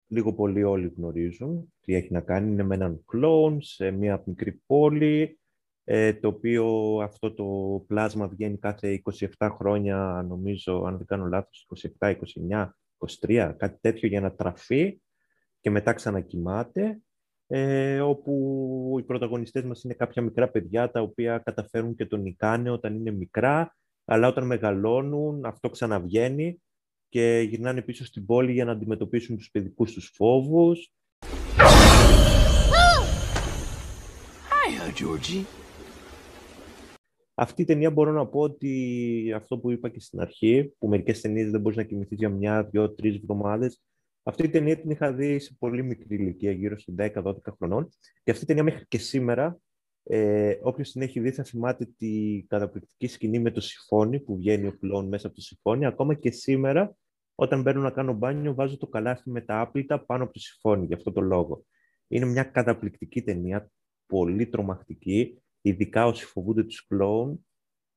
[0.06, 2.50] λίγο πολύ όλοι γνωρίζουν τι έχει να κάνει.
[2.50, 5.40] Είναι με έναν κλόουν σε μια μικρή πόλη,
[5.84, 7.44] ε, το οποίο αυτό το
[7.86, 9.02] πλάσμα βγαίνει κάθε
[9.38, 11.66] 27 χρόνια, νομίζω, αν δεν κάνω λάθος,
[11.98, 12.14] 27,
[12.48, 12.70] 29,
[13.20, 15.00] 23, κάτι τέτοιο για να τραφεί
[15.60, 17.00] και μετά ξανακοιμάται,
[17.52, 22.70] ε, όπου οι πρωταγωνιστές μας είναι κάποια μικρά παιδιά τα οποία καταφέρουν και τον νικάνε
[22.70, 26.62] όταν είναι μικρά, αλλά όταν μεγαλώνουν αυτό ξαναβγαίνει
[27.08, 30.92] και γυρνάνε πίσω στην πόλη για να αντιμετωπίσουν τους παιδικούς τους φόβους.
[34.50, 35.44] Hi, Georgie.
[37.34, 41.20] Αυτή η ταινία μπορώ να πω ότι αυτό που είπα και στην αρχή, που μερικές
[41.20, 43.82] ταινίες δεν μπορείς να κοιμηθείς για μια, δύο, τρεις εβδομάδες.
[44.22, 47.88] Αυτή η ταινία την είχα δει σε πολύ μικρή ηλικία, γύρω στα 10-12 χρονών.
[48.22, 49.60] Και αυτή η ταινία μέχρι και σήμερα,
[50.02, 54.66] ε, όποιος την έχει δει θα θυμάται τη καταπληκτική σκηνή με το συμφώνι που βγαίνει
[54.66, 55.86] ο πλόν μέσα από το συμφώνι.
[55.86, 56.96] Ακόμα και σήμερα,
[57.34, 60.86] όταν μπαίνω να κάνω μπάνιο, βάζω το καλάθι με τα άπλυτα πάνω από το συμφώνι,
[60.86, 61.64] για αυτό το λόγο.
[62.08, 63.70] Είναι μια καταπληκτική ταινία,
[64.06, 67.46] πολύ τρομακτική ειδικά όσοι φοβούνται τους κλόουν,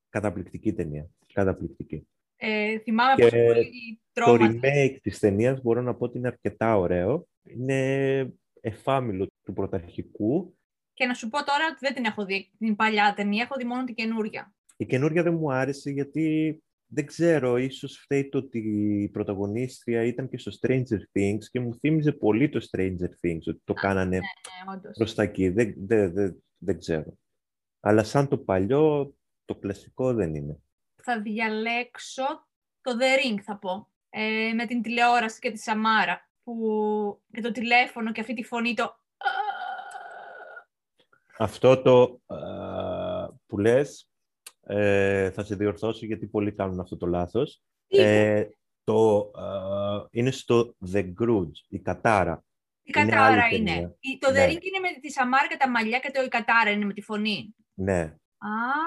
[0.10, 1.10] καταπληκτική ταινία.
[1.34, 2.08] Καταπληκτική.
[2.36, 7.28] Ε, θυμάμαι και πολύ Το remake της ταινίας μπορώ να πω ότι είναι αρκετά ωραίο.
[7.44, 10.58] Είναι εφάμιλο του πρωταρχικού.
[10.94, 13.64] Και να σου πω τώρα ότι δεν την έχω δει την παλιά ταινία, έχω δει
[13.64, 14.54] μόνο την καινούρια.
[14.78, 18.60] Η καινούρια δεν μου άρεσε γιατί δεν ξέρω, ίσως φταίει το ότι
[19.04, 23.62] η πρωταγωνίστρια ήταν και στο Stranger Things και μου θύμιζε πολύ το Stranger Things, ότι
[23.64, 25.50] το κάνανε ναι, ναι, προς τα εκεί.
[25.50, 27.18] Δεν, δεν, δεν, δεν ξέρω.
[27.80, 30.60] Αλλά σαν το παλιό, το κλασικό δεν είναι.
[31.04, 32.24] θα διαλέξω
[32.82, 33.93] το The Ring, θα πω.
[34.16, 36.30] Ε, με την τηλεόραση και τη Σαμάρα.
[36.44, 38.96] Που, και το τηλέφωνο και αυτή τη φωνή, το...
[41.38, 42.22] Αυτό το
[43.46, 44.10] που λες,
[44.64, 47.62] ε, θα σε διορθώσω γιατί πολλοί κάνουν αυτό το λάθος.
[47.88, 48.46] Ε,
[48.84, 49.32] το,
[50.12, 52.44] είναι στο The Grudge, η Κατάρα.
[52.82, 53.98] Η Κατάρα είναι.
[54.20, 54.46] Το The ναι.
[54.46, 57.02] Ring είναι με τη Σαμάρα και τα μαλλιά και το η Κατάρα είναι με τη
[57.02, 57.56] φωνή.
[57.74, 58.16] Ναι.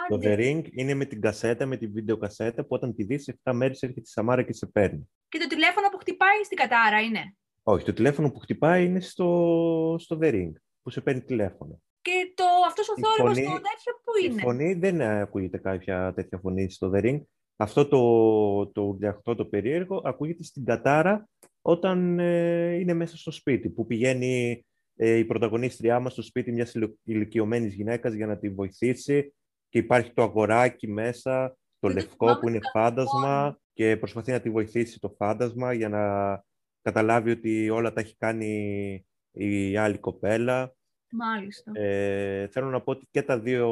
[0.09, 3.35] Το The Ring είναι με την κασέτα, με τη βίντεο κασέτα που όταν τη δεις
[3.45, 5.11] 7 μέρες έρχεται η Σαμάρα και σε παίρνει.
[5.29, 9.97] Και το τηλέφωνο που χτυπάει στην Κατάρα είναι; Όχι, το τηλέφωνο που χτυπάει είναι στο,
[9.99, 11.81] στο The Ring, που σε παίρνει τηλέφωνο.
[12.01, 16.39] Και το, αυτός ο θόρυβος, το τέτοιο που είναι; Η φωνή δεν ακούγεται κάποια τέτοια
[16.39, 17.21] φωνή στο The Ring.
[17.57, 21.29] Αυτό το, το, αυτό το περίεργο ακούγεται στην Κατάρα
[21.63, 24.65] όταν ε, είναι μέσα στο σπίτι, που πηγαίνει
[24.97, 29.35] ε, η πρωταγωνίστριά μας στο σπίτι μιας ηλικιωμένης γυναίκας για να τη βοηθήσει
[29.77, 35.01] και υπάρχει το αγοράκι μέσα, το λευκό που είναι φάντασμα και προσπαθεί να τη βοηθήσει
[35.01, 36.03] το φάντασμα για να
[36.83, 40.75] καταλάβει ότι όλα τα έχει κάνει η άλλη κοπέλα.
[41.11, 41.73] Μάλιστα.
[41.75, 43.71] Ε, θέλω να πω ότι και, τα δύο,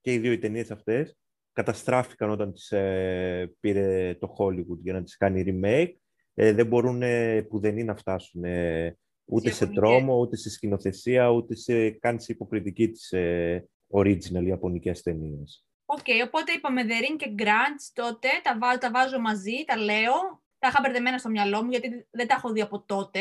[0.00, 1.16] και οι δύο οι ταινίες αυτές
[1.52, 5.92] καταστράφηκαν όταν τις ε, πήρε το Hollywood για να τις κάνει remake.
[6.34, 10.50] Ε, δεν μπορούν ε, που δεν είναι να φτάσουν ε, ούτε σε τρόμο, ούτε σε
[10.50, 15.66] σκηνοθεσία, ούτε σε καν σε υποκριτική της ε, original ιαπωνικές ταινίες.
[15.84, 19.76] OK, okay, οπότε είπαμε The Ring και Grudge τότε, τα, βάζω, τα βάζω μαζί, τα
[19.76, 20.42] λέω.
[20.58, 23.20] Τα είχα μπερδεμένα στο μυαλό μου, γιατί δεν τα έχω δει από τότε.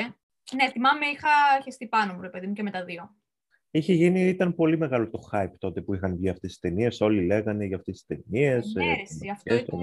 [0.55, 1.29] Ναι, θυμάμαι, είχα
[1.63, 3.15] χεστεί πάνω μου, ρε παιδί μου, και με τα δύο.
[3.71, 7.01] Είχε γίνει, ήταν πολύ μεγάλο το hype τότε που είχαν βγει αυτές τις ταινίες.
[7.01, 8.73] Όλοι λέγανε για αυτές τις ταινίες.
[8.73, 8.85] Ναι,
[9.27, 9.79] ε, αυτό ήταν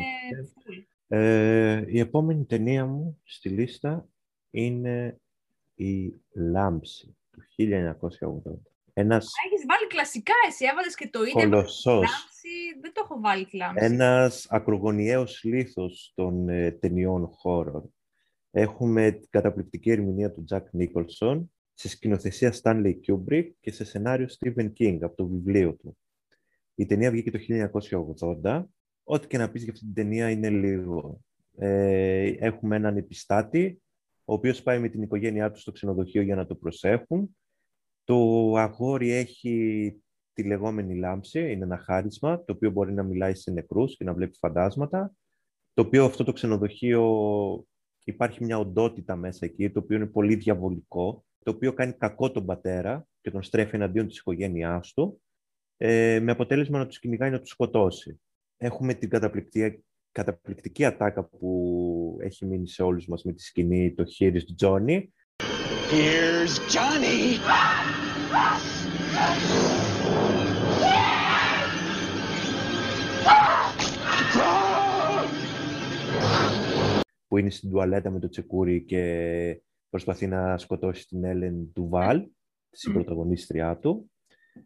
[1.12, 4.08] ε, η επόμενη ταινία μου στη λίστα
[4.50, 5.20] είναι
[5.74, 8.69] η Λάμψη του 1980.
[8.92, 9.32] Ένας...
[9.46, 11.32] Έχεις βάλει κλασικά εσύ, έβαλες και το ίδιο.
[11.32, 11.94] Κολοσσός.
[11.94, 13.84] Λάμψη, δεν το έχω βάλει τη Λάμψη.
[13.84, 17.82] Ένας ακρογωνιαίος λίθος των ε, ταινιών horror.
[18.50, 24.72] Έχουμε την καταπληκτική ερμηνεία του Jack Nicholson, σε σκηνοθεσία Stanley Kubrick και σε σενάριο Stephen
[24.78, 25.98] King από το βιβλίο του.
[26.74, 27.38] Η ταινία βγήκε το
[28.42, 28.64] 1980.
[29.04, 31.20] Ό,τι και να πεις για αυτή την ταινία είναι λίγο.
[31.56, 33.82] Ε, έχουμε έναν επιστάτη,
[34.24, 37.36] ο οποίος πάει με την οικογένειά του στο ξενοδοχείο για να το προσέχουν.
[38.10, 39.94] Το αγόρι έχει
[40.32, 44.14] τη λεγόμενη λάμψη, είναι ένα χάρισμα, το οποίο μπορεί να μιλάει σε νεκρούς και να
[44.14, 45.14] βλέπει φαντάσματα.
[45.74, 47.66] Το οποίο αυτό το ξενοδοχείο
[48.04, 52.46] υπάρχει μια οντότητα μέσα εκεί, το οποίο είναι πολύ διαβολικό το οποίο κάνει κακό τον
[52.46, 55.22] πατέρα και τον στρέφει εναντίον της οικογένειάς του,
[55.76, 58.20] ε, με αποτέλεσμα να τους κυνηγάει να τους σκοτώσει.
[58.56, 64.04] Έχουμε την καταπληκτική, καταπληκτική ατάκα που έχει μείνει σε όλους μας με τη σκηνή το
[64.18, 65.04] Here's Johnny.
[65.92, 67.38] Here's Johnny!
[77.28, 82.20] που είναι στην τουαλέτα με το τσεκούρι και προσπαθεί να σκοτώσει την Έλεν Ντουβάλ,
[82.70, 84.10] τη συμπροταγωνίστριά του,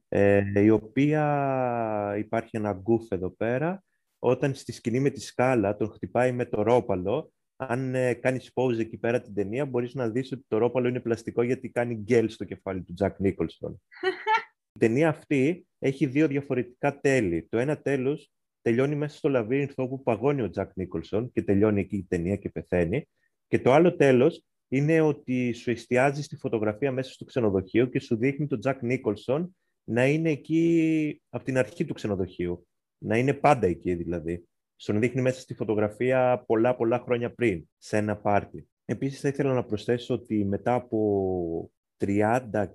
[0.08, 3.84] ε, η οποία υπάρχει ένα goof εδώ πέρα,
[4.18, 8.78] όταν στη σκηνή με τη σκάλα τον χτυπάει με το ρόπαλο, αν ε, κάνεις pause
[8.78, 12.28] εκεί πέρα την ταινία, μπορείς να δεις ότι το ρόπαλο είναι πλαστικό γιατί κάνει γκελ
[12.28, 13.82] στο κεφάλι του Τζακ Νίκολσον.
[14.76, 17.46] Η ταινία αυτή έχει δύο διαφορετικά τέλη.
[17.50, 21.96] Το ένα τέλος τελειώνει μέσα στο λαβύρινθο όπου παγώνει ο Τζακ Νίκολσον και τελειώνει εκεί
[21.96, 23.08] η ταινία και πεθαίνει.
[23.48, 28.16] Και το άλλο τέλος είναι ότι σου εστιάζει στη φωτογραφία μέσα στο ξενοδοχείο και σου
[28.16, 32.66] δείχνει τον Τζακ Νίκολσον να είναι εκεί από την αρχή του ξενοδοχείου.
[32.98, 34.44] Να είναι πάντα εκεί δηλαδή.
[34.76, 38.68] Στον δείχνει μέσα στη φωτογραφία πολλά πολλά χρόνια πριν, σε ένα πάρτι.
[38.84, 42.66] Επίσης θα ήθελα να προσθέσω ότι μετά από 30,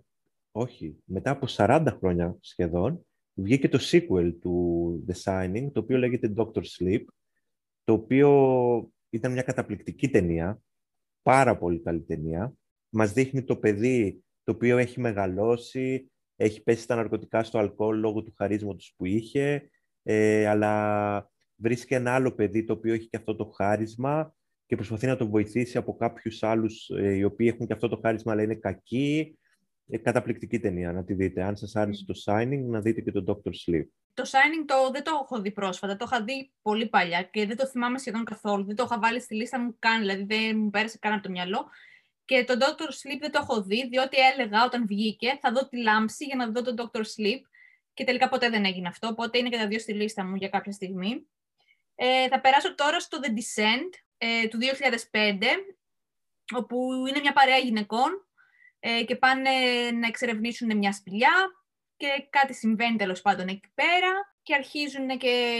[0.51, 6.33] όχι, μετά από 40 χρόνια σχεδόν, βγήκε το sequel του The Signing, το οποίο λέγεται
[6.37, 7.03] Doctor Sleep,
[7.83, 10.61] το οποίο ήταν μια καταπληκτική ταινία,
[11.21, 12.53] πάρα πολύ καλή ταινία.
[12.89, 18.23] Μας δείχνει το παιδί το οποίο έχει μεγαλώσει, έχει πέσει στα ναρκωτικά στο αλκοόλ λόγω
[18.23, 19.69] του χαρίσματος που είχε,
[20.03, 24.33] ε, αλλά βρίσκει ένα άλλο παιδί το οποίο έχει και αυτό το χάρισμα
[24.65, 27.99] και προσπαθεί να το βοηθήσει από κάποιους άλλους ε, οι οποίοι έχουν και αυτό το
[28.03, 29.37] χάρισμα αλλά είναι κακοί.
[29.91, 31.43] Ε, καταπληκτική ταινία, να τη δείτε.
[31.43, 33.85] Αν σας άρεσε το Signing, να δείτε και το Doctor Sleep.
[34.13, 37.57] Το Signing το, δεν το έχω δει πρόσφατα, το είχα δει πολύ παλιά και δεν
[37.57, 38.65] το θυμάμαι σχεδόν καθόλου.
[38.65, 41.29] Δεν το είχα βάλει στη λίστα μου καν, δηλαδή δεν μου πέρασε καν από το
[41.29, 41.65] μυαλό.
[42.25, 45.81] Και το Doctor Sleep δεν το έχω δει, διότι έλεγα όταν βγήκε θα δω τη
[45.81, 47.41] λάμψη για να δω το Doctor Sleep
[47.93, 50.49] και τελικά ποτέ δεν έγινε αυτό, οπότε είναι και τα δύο στη λίστα μου για
[50.49, 51.27] κάποια στιγμή.
[52.01, 54.57] Ε, θα περάσω τώρα στο The Descent ε, του
[55.11, 55.43] 2005,
[56.55, 56.77] όπου
[57.09, 58.27] είναι μια παρέα γυναικών
[58.79, 59.49] ε, και πάνε
[59.99, 61.33] να εξερευνήσουν μια σπηλιά
[61.95, 65.59] και κάτι συμβαίνει τέλος πάντων εκεί πέρα και αρχίζουν και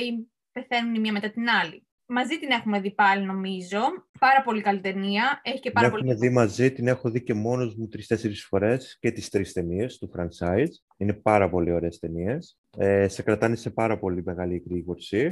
[0.52, 1.88] πεθαίνουν η μία μετά την άλλη.
[2.06, 3.80] Μαζί την έχουμε δει πάλι, νομίζω.
[4.20, 5.42] Πάρα πολύ καλή ταινία.
[5.44, 6.12] Έχει και πάρα την πολύ...
[6.12, 9.98] έχουμε δει μαζί, την έχω δει και μόνος μου τρεις-τέσσερις φορές και τις τρεις ταινίες
[9.98, 10.72] του franchise.
[10.98, 12.58] Είναι πάρα πολύ ωραίες ταινίες.
[12.78, 15.30] Ε, σε κρατάνε σε πάρα πολύ μεγάλη εκδίκωση.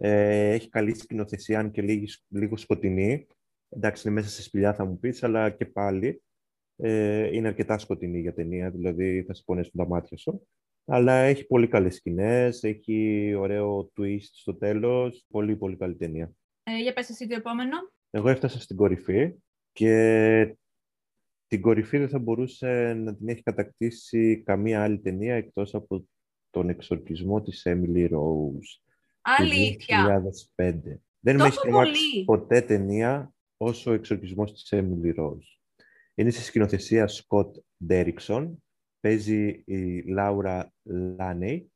[0.00, 3.26] Ε, έχει καλή σκηνοθεσία, αν και λίγο, λίγος σκοτεινή.
[3.68, 6.22] Εντάξει, είναι μέσα σε σπηλιά θα μου πεις, αλλά και πάλι
[6.76, 10.48] ε, είναι αρκετά σκοτεινή για ταινία, δηλαδή θα σε πονέσουν τα μάτια σου.
[10.84, 16.32] Αλλά έχει πολύ καλές σκηνές, έχει ωραίο twist στο τέλος, πολύ πολύ καλή ταινία.
[16.62, 17.76] Ε, για πες εσύ το επόμενο.
[18.10, 19.34] Εγώ έφτασα στην κορυφή
[19.72, 20.56] και
[21.46, 26.08] την κορυφή δεν θα μπορούσε να την έχει κατακτήσει καμία άλλη ταινία εκτός από
[26.50, 28.87] τον εξορκισμό της Emily Rose.
[29.36, 30.22] Αλήθεια.
[30.22, 30.72] Το 2005.
[31.20, 35.58] Δεν με έχει τρομάξει ποτέ ταινία όσο ο εξορκισμός της Emily Rose.
[36.14, 37.50] Είναι στη σκηνοθεσία Scott
[37.88, 38.54] Derrickson.
[39.00, 41.70] Παίζει η Λάουρα Λάνεϊ,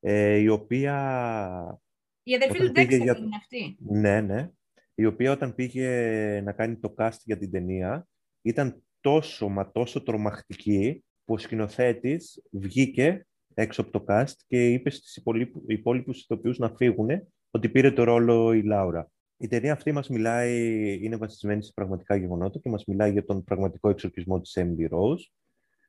[0.00, 1.80] ε, η οποία...
[2.22, 3.16] Η αδερφή του Dexter για...
[3.16, 3.76] είναι αυτή.
[3.80, 4.50] Ναι, ναι.
[4.94, 8.08] Η οποία όταν πήγε να κάνει το cast για την ταινία,
[8.42, 14.90] ήταν τόσο μα τόσο τρομακτική που ο σκηνοθέτης βγήκε έξω από το cast και είπε
[14.90, 15.22] στις
[15.66, 17.08] υπόλοιπους ηθοποιούς να φύγουν
[17.50, 19.10] ότι πήρε το ρόλο η Λάουρα.
[19.36, 23.44] Η ταινία αυτή μας μιλάει, είναι βασισμένη σε πραγματικά γεγονότα και μας μιλάει για τον
[23.44, 25.22] πραγματικό εξορκισμό της Emily Rose,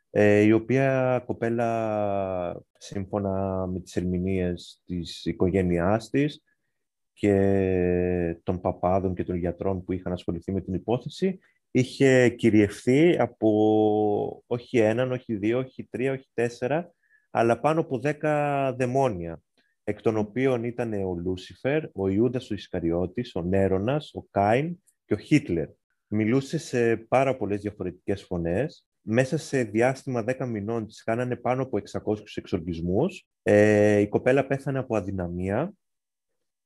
[0.09, 6.43] ε, η οποία κοπέλα, σύμφωνα με τις ερμηνείες της οικογένειάς της
[7.13, 11.39] και των παπάδων και των γιατρών που είχαν ασχοληθεί με την υπόθεση,
[11.71, 16.94] είχε κυριευθεί από όχι έναν, όχι δύο, όχι τρία, όχι τέσσερα,
[17.37, 19.41] αλλά πάνω από δέκα δαιμόνια
[19.83, 25.13] εκ των οποίων ήταν ο Λούσιφερ, ο Ιούδας ο Ισκαριώτης, ο Νέρονας, ο Κάιν και
[25.13, 25.67] ο Χίτλερ.
[26.07, 28.87] Μιλούσε σε πάρα πολλές διαφορετικές φωνές.
[29.01, 33.27] Μέσα σε διάστημα 10 μηνών της κάνανε πάνω από 600 εξοργισμούς.
[33.43, 35.73] Ε, η κοπέλα πέθανε από αδυναμία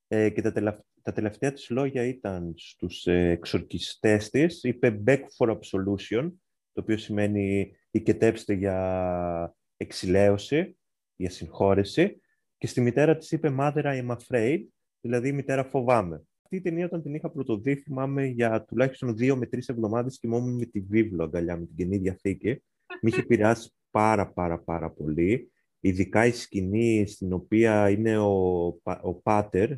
[0.07, 4.63] ε, και τα, τα τελευταία της λόγια ήταν στους ε, εξορκιστές της.
[4.63, 6.31] Είπε «back for absolution»,
[6.71, 9.53] το οποίο σημαίνει «οικετεύστε για
[9.83, 10.77] εξηλαίωση»,
[11.15, 12.21] για συγχώρεση
[12.57, 14.59] και στη μητέρα της είπε «Mother, I am afraid»,
[15.01, 16.23] δηλαδή «Μητέρα, φοβάμαι».
[16.43, 20.55] Αυτή η ταινία όταν την είχα πρωτοδεί, θυμάμαι για τουλάχιστον δύο με τρεις εβδομάδες κοιμόμουν
[20.57, 22.49] με τη βίβλο αγκαλιά, με την Καινή Διαθήκη.
[23.01, 25.51] Με είχε πειράσει πάρα πάρα πάρα πολύ.
[25.79, 28.65] Ειδικά η σκηνή στην οποία είναι ο,
[29.01, 29.69] ο Πάτερ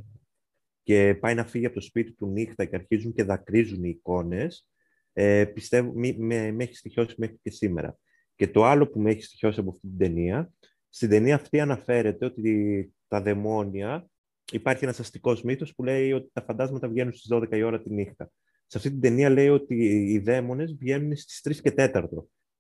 [0.83, 4.67] και πάει να φύγει από το σπίτι του νύχτα και αρχίζουν και δακρύζουν οι εικόνες.
[5.13, 7.97] Ε, πιστεύω, με, με, με έχει στοιχειώσει μέχρι και σήμερα.
[8.41, 10.53] Και το άλλο που με έχει στοιχειώσει από αυτή την ταινία
[10.89, 14.09] στην ταινία αυτή αναφέρεται ότι τα δαιμόνια,
[14.51, 17.93] υπάρχει ένας αστικός μύθος που λέει ότι τα φαντάσματα βγαίνουν στις 12 η ώρα τη
[17.93, 18.31] νύχτα.
[18.65, 19.75] Σε αυτή την ταινία λέει ότι
[20.11, 22.05] οι δαίμονες βγαίνουν στις 3 και 4,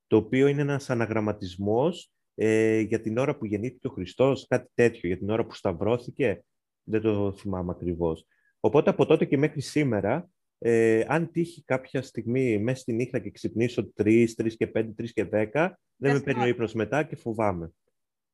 [0.07, 5.09] το οποίο είναι ένας αναγραμματισμός ε, για την ώρα που γεννήθηκε ο Χριστός, κάτι τέτοιο,
[5.09, 6.43] για την ώρα που σταυρώθηκε,
[6.83, 8.25] δεν το θυμάμαι ακριβώς.
[8.59, 10.29] Οπότε από τότε και μέχρι σήμερα,
[10.63, 15.09] ε, αν τύχει κάποια στιγμή μέσα στη νύχτα και ξυπνήσω 3, 3 και 5, 3
[15.13, 17.71] και 10, δεν με παίρνει ο ύπνος μετά και φοβάμαι.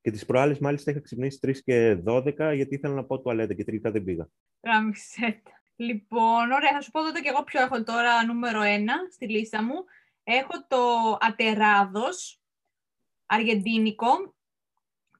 [0.01, 3.63] Και τις προάλλες, μάλιστα, είχα ξυπνήσει 3 και 12 γιατί ήθελα να πάω τουαλέτα και
[3.63, 4.27] τελικά δεν πήγα.
[4.59, 5.51] Ραμισέτα.
[5.75, 8.65] Λοιπόν, ωραία, θα σου πω τότε και εγώ ποιο έχω τώρα νούμερο 1
[9.11, 9.75] στη λίστα μου.
[10.23, 10.77] Έχω το
[11.19, 12.41] Ατεράδος,
[13.25, 14.35] αργεντίνικο,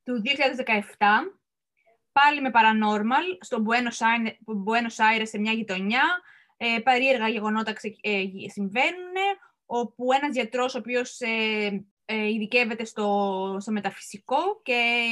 [0.04, 0.82] του 2017.
[2.12, 3.64] Πάλι με Paranormal, στο
[4.66, 6.04] Buenos Aires, σε μια γειτονιά.
[6.58, 9.16] Ε, περίεργα γεγονότα ε, συμβαίνουν,
[9.66, 15.06] όπου ένας γιατρός ο οποίος ε, ε, ειδικεύεται στο, στο μεταφυσικό και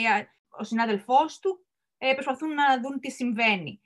[0.49, 1.65] ο συνάδελφός του
[1.97, 3.81] ε, προσπαθούν να δουν τι συμβαίνει.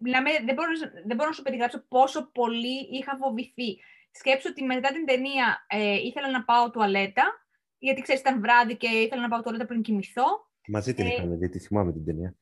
[0.00, 0.70] μιλάμε, δεν, μπορώ,
[1.06, 3.78] δεν μπορώ να σου περιγράψω πόσο πολύ είχα φοβηθεί.
[4.10, 7.46] Σκέψω ότι μετά την ταινία ε, ήθελα να πάω τουαλέτα,
[7.78, 10.24] γιατί ξέρεις ήταν βράδυ και ήθελα να πάω τουαλέτα πριν κοιμηθώ.
[10.68, 12.34] Μαζί την ε, είχαμε δει, τη θυμάμαι την ταινία.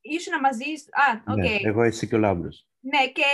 [0.00, 0.70] Ήσουν μαζί.
[0.72, 1.38] Α, OK.
[1.38, 1.60] Okay.
[1.62, 2.69] Ναι, εγώ εσύ και ο Λάμπρος.
[2.82, 3.28] Ναι, και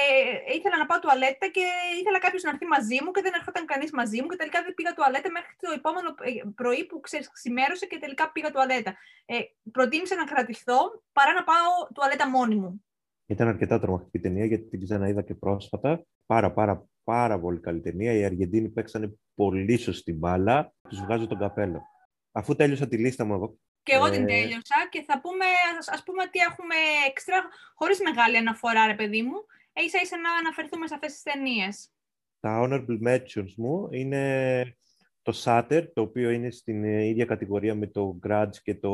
[0.56, 1.64] ήθελα να πάω τουαλέτα και
[2.00, 4.74] ήθελα κάποιος να έρθει μαζί μου και δεν έρχονταν κανείς μαζί μου και τελικά δεν
[4.74, 6.30] πήγα τουαλέτα μέχρι το επόμενο ε,
[6.60, 8.90] πρωί που ξέρεις, ξημέρωσε και τελικά πήγα τουαλέτα.
[9.24, 9.36] Ε,
[9.72, 10.78] προτίμησα να κρατηθώ
[11.12, 12.84] παρά να πάω τουαλέτα μόνη μου.
[13.26, 16.06] Ήταν αρκετά τρομακτική ταινία γιατί την ξαναείδα και πρόσφατα.
[16.26, 18.12] Πάρα, πάρα, πάρα πολύ καλή ταινία.
[18.12, 20.72] Οι Αργεντίνοι παίξανε πολύ σωστή μπάλα.
[20.88, 21.82] Τους βγάζω το καπέλο.
[22.32, 25.44] Αφού τέλειωσα τη λίστα μου εγώ, και εγώ την ε, τέλειωσα και θα πούμε,
[25.92, 26.74] ας, πούμε ότι έχουμε
[27.08, 29.36] έξτρα, χωρίς μεγάλη αναφορά, ρε παιδί μου,
[29.84, 31.90] ίσα ίσα να αναφερθούμε σε αυτές τις ταινίες.
[32.40, 34.76] Τα honorable mentions μου είναι
[35.22, 38.92] το Satter, το οποίο είναι στην ίδια κατηγορία με το Grudge και το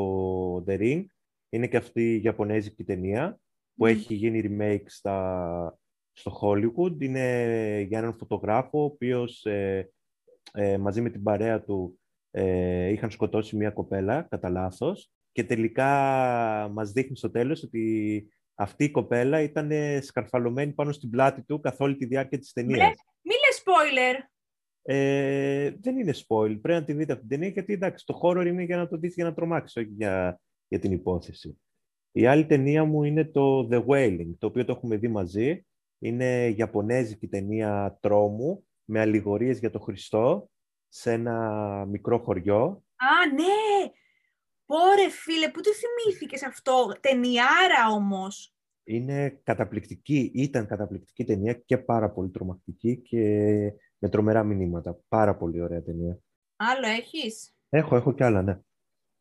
[0.66, 1.04] The Ring.
[1.48, 3.40] Είναι και αυτή η Ιαπωνέζικη ταινία
[3.74, 5.78] που έχει γίνει remake στα,
[6.12, 7.02] στο Hollywood.
[7.02, 7.26] Είναι
[7.80, 9.90] για έναν φωτογράφο, ο οποίος ε,
[10.52, 12.00] ε, μαζί με την παρέα του
[12.34, 15.10] ε, είχαν σκοτώσει μια κοπέλα κατά λάθος.
[15.32, 15.88] και τελικά
[16.72, 19.70] μας δείχνει στο τέλος ότι αυτή η κοπέλα ήταν
[20.02, 22.78] σκαρφαλωμένη πάνω στην πλάτη του καθ' όλη τη διάρκεια της ταινίας.
[23.22, 24.26] Μη λες spoiler!
[24.82, 26.58] Ε, δεν είναι spoil.
[26.60, 28.96] Πρέπει να τη δείτε αυτή την ταινία, γιατί εντάξει, το χώρο είναι για να το
[28.96, 31.60] δεις για να τρομάξεις, όχι για, για την υπόθεση.
[32.12, 35.66] Η άλλη ταινία μου είναι το The Wailing, το οποίο το έχουμε δει μαζί.
[35.98, 40.50] Είναι Ιαπωνέζικη ταινία τρόμου, με αλληγορίες για τον Χριστό,
[40.94, 41.36] σε ένα
[41.84, 42.84] μικρό χωριό.
[42.96, 43.90] Α, ναι!
[44.66, 48.54] Πόρε φίλε, πού το θυμήθηκες αυτό, ταινιάρα όμως.
[48.84, 53.18] Είναι καταπληκτική, ήταν καταπληκτική ταινία και πάρα πολύ τρομακτική και
[53.98, 54.98] με τρομερά μηνύματα.
[55.08, 56.18] Πάρα πολύ ωραία ταινία.
[56.56, 58.60] Άλλο έχεις; Έχω, έχω κι άλλα, ναι.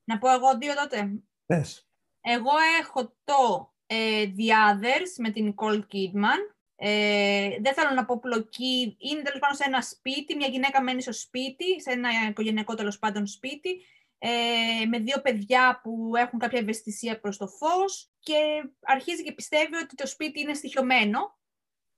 [0.03, 1.21] Να πω εγώ δύο τότε.
[1.45, 1.89] Πες.
[2.21, 6.55] Εγώ έχω το ε, The Others με την Nicole Kidman.
[6.83, 8.95] Ε, δεν θέλω να πω πλοκή.
[8.99, 12.99] Είναι τέλος πάντων σε ένα σπίτι, μια γυναίκα μένει στο σπίτι, σε ένα οικογενειακό τέλος
[12.99, 13.85] πάντων σπίτι,
[14.17, 18.35] ε, με δύο παιδιά που έχουν κάποια ευαισθησία προς το φως και
[18.81, 21.37] αρχίζει και πιστεύει ότι το σπίτι είναι στοιχειωμένο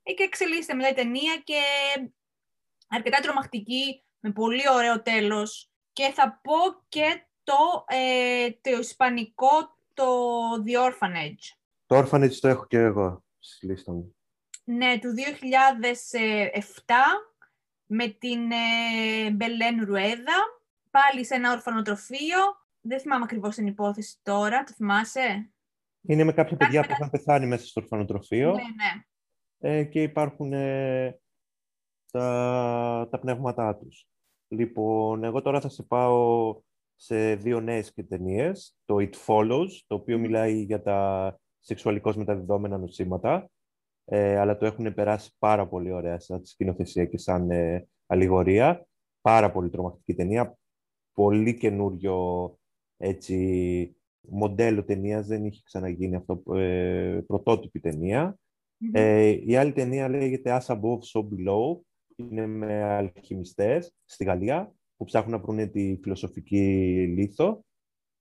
[0.03, 1.61] ε, και εξελίσσεται μετά η ταινία και
[2.87, 10.05] αρκετά τρομακτική, με πολύ ωραίο τέλος και θα πω και το, ε, το ισπανικό, το
[10.65, 11.57] The Orphanage.
[11.85, 14.15] Το Orphanage το έχω και εγώ στη λίστα μου.
[14.63, 15.13] Ναι, του
[16.67, 16.93] 2007
[17.85, 22.39] με την ε, Μπελέν Ρουέδα, πάλι σε ένα ορφανοτροφείο.
[22.81, 25.51] Δεν θυμάμαι ακριβώς την υπόθεση τώρα, το θυμάσαι;
[26.01, 28.51] Είναι με κάποια παιδιά που είχαν πεθάνει μέσα στο ορφανοτροφείο.
[28.51, 29.03] Ναι, ναι.
[29.57, 31.19] Ε, και υπάρχουν ε,
[32.11, 34.07] τα, τα πνεύματά τους.
[34.47, 36.55] Λοιπόν, εγώ τώρα θα σε πάω
[36.95, 38.75] σε δύο νέες και ταινίες.
[38.85, 43.49] Το It Follows, το οποίο μιλάει για τα σεξουαλικώς μεταδιδόμενα νοσήματα,
[44.05, 48.87] ε, αλλά το έχουν περάσει πάρα πολύ ωραία σαν σκηνοθεσία και σαν ε, αλληγορία.
[49.21, 50.57] Πάρα πολύ τρομακτική ταινία.
[51.13, 52.57] Πολύ καινούριο
[52.97, 55.27] έτσι, μοντέλο ταινίας.
[55.27, 56.55] Δεν είχε ξαναγίνει αυτό.
[56.55, 57.79] Ε, πρωτότυπη
[58.91, 61.79] Ε, η άλλη ταινία λέγεται As Above, So Below.
[62.15, 67.65] Είναι με αλχημιστές στη Γαλλία που ψάχνουν να βρουν τη φιλοσοφική λίθο.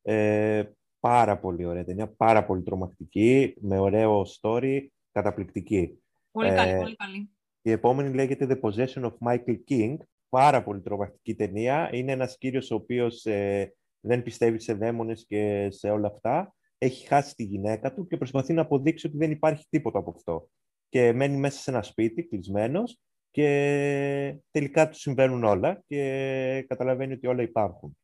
[0.02, 0.64] Ε,
[1.00, 6.02] πάρα πολύ ωραία ταινία, πάρα πολύ τρομακτική, με ωραίο story, καταπληκτική.
[6.30, 7.30] Πολύ καλή, ε, πολύ καλή.
[7.62, 9.96] Η επόμενη λέγεται The Possession of Michael King.
[10.28, 11.90] Πάρα πολύ τρομακτική ταινία.
[11.92, 16.54] Είναι ένας κύριος ο οποίος ε, δεν πιστεύει σε δαίμονες και σε όλα αυτά.
[16.78, 20.48] Έχει χάσει τη γυναίκα του και προσπαθεί να αποδείξει ότι δεν υπάρχει τίποτα από αυτό.
[20.88, 27.26] Και μένει μέσα σε ένα σπίτι, κλεισμένος, και τελικά του συμβαίνουν όλα και καταλαβαίνει ότι
[27.26, 27.96] όλα υπάρχουν.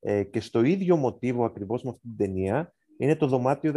[0.00, 3.74] Ε, και στο ίδιο μοτίβο ακριβώς με αυτή την ταινία είναι το δωμάτιο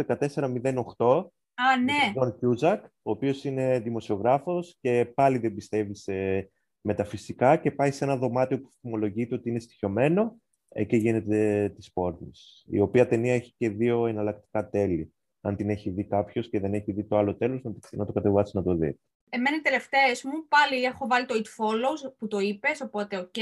[0.96, 2.12] 1408 Α, ναι.
[2.14, 6.48] Τον Κιούζακ, ο οποίος είναι δημοσιογράφος και πάλι δεν πιστεύει σε
[6.80, 10.36] μεταφυσικά και πάει σε ένα δωμάτιο που φημολογείται ότι είναι στοιχειωμένο
[10.68, 12.64] ε, και γίνεται της πόρνης.
[12.70, 15.14] Η οποία ταινία έχει και δύο εναλλακτικά τέλη.
[15.40, 18.12] Αν την έχει δει κάποιος και δεν έχει δει το άλλο τέλος, να, να το
[18.12, 18.96] κατεβάσεις να το δεις.
[19.30, 23.38] Εμένα οι τελευταίες μου, πάλι έχω βάλει το It Follows που το είπες, οπότε οκ.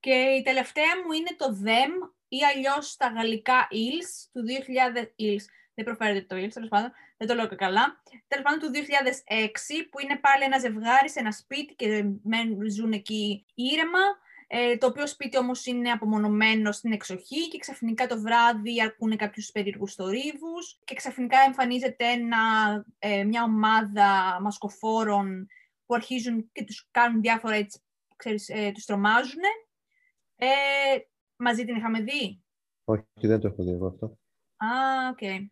[0.00, 4.42] Και η τελευταία μου είναι το Them ή αλλιώς στα γαλλικά Ils του
[4.96, 8.02] 2000 Ils δεν προφέρεται το Ils, τέλος πάντων, δεν το λέω και καλά.
[8.28, 12.04] Τέλος πάντων, του 2006, που είναι πάλι ένα ζευγάρι σε ένα σπίτι και
[12.68, 14.22] ζουν εκεί ήρεμα.
[14.46, 19.50] Ε, το οποίο σπίτι όμως είναι απομονωμένο στην εξοχή και ξαφνικά το βράδυ ακούνε κάποιους
[19.50, 22.38] περίεργους θορύβους και ξαφνικά εμφανίζεται ένα,
[22.98, 25.46] ε, μια ομάδα μασκοφόρων
[25.86, 27.80] που αρχίζουν και τους κάνουν διάφορα έτσι,
[28.16, 29.42] ξέρεις, ε, τους τρομάζουν.
[30.36, 30.46] Ε,
[31.36, 32.42] μαζί την είχαμε δει;
[32.84, 34.06] Όχι, δεν το έχω δει εγώ αυτό.
[34.56, 34.68] Α,
[35.10, 35.18] OK.
[35.20, 35.46] Okay.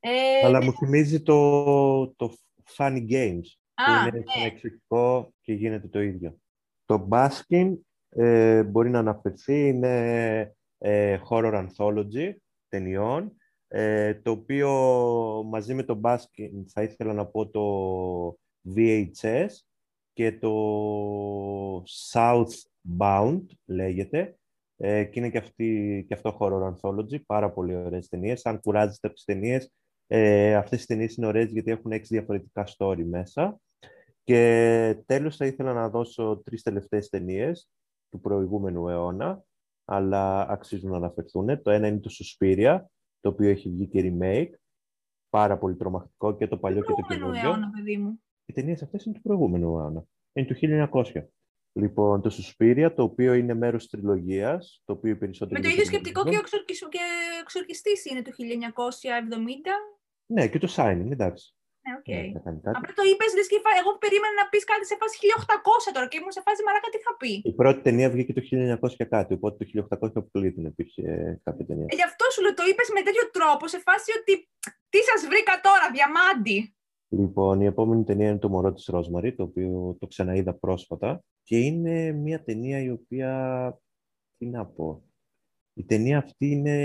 [0.00, 2.36] Ε, Αλλά μου θυμίζει το, το
[2.76, 4.46] Funny Games, Α, που είναι ναι.
[4.46, 6.38] εξοχικό και γίνεται το ίδιο.
[6.84, 7.76] Το Baskin
[8.08, 12.32] ε, μπορεί να αναφερθεί, είναι ε, horror anthology
[12.68, 13.36] ταινιών,
[13.68, 14.70] ε, το οποίο
[15.46, 18.38] μαζί με το Baskin θα ήθελα να πω το
[18.76, 19.48] VHS
[20.12, 24.38] και το Southbound λέγεται,
[24.76, 28.46] ε, και είναι και, αυτή, και αυτό horror anthology, πάρα πολύ ωραίες ταινίες.
[28.46, 29.72] Αν κουράζεστε από τις ταινίες,
[30.10, 33.60] ε, αυτές οι ταινίες είναι ωραίες γιατί έχουν έξι διαφορετικά story μέσα.
[34.24, 37.68] Και τέλος θα ήθελα να δώσω τρεις τελευταίες ταινίες
[38.08, 39.44] του προηγούμενου αιώνα,
[39.84, 41.62] αλλά αξίζουν να αναφερθούν.
[41.62, 42.80] Το ένα είναι το Suspiria,
[43.20, 44.50] το οποίο έχει βγει και remake,
[45.28, 47.48] πάρα πολύ τρομακτικό και το παλιό και το καινούργιο.
[47.48, 48.22] αιώνα, παιδί μου.
[48.46, 50.04] Οι ταινίες αυτές είναι του προηγούμενου αιώνα.
[50.32, 50.54] Είναι του
[50.92, 51.28] 1900.
[51.72, 55.60] Λοιπόν, το Suspiria, το οποίο είναι μέρος της τριλογίας, το οποίο περισσότερο...
[55.60, 56.40] Με το ίδιο σκεπτικό και ο
[57.40, 59.97] εξορκιστής είναι του 1970.
[60.34, 61.46] Ναι, και το Shining, εντάξει.
[61.84, 62.08] Ναι, οκ.
[62.16, 62.76] Ναι, θα κάνει κάτι.
[62.78, 66.06] Απλά το είπες, λες και φα- εγώ περίμενα να πεις κάτι σε φάση 1800 τώρα
[66.10, 69.06] και ήμουν σε φάση μαλάκα τι θα πει; Η πρώτη ταινία βγήκε το 1900 και
[69.14, 71.02] κάτι, οπότε το 1800 αποκλείται να υπήρχε
[71.46, 71.86] κάποια ταινία.
[71.92, 74.32] Ε, γι' αυτό σου λέω, το είπες με τέτοιο τρόπο, σε φάση ότι
[74.92, 76.58] τι σας βρήκα τώρα, διαμάντι.
[77.20, 81.10] Λοιπόν, η επόμενη ταινία είναι το μωρό της Ρόσμαρη, το οποίο το ξαναείδα πρόσφατα
[81.42, 83.30] και είναι μια ταινία η οποία,
[84.38, 85.02] τι να πω,
[85.74, 86.76] η ταινία αυτή είναι,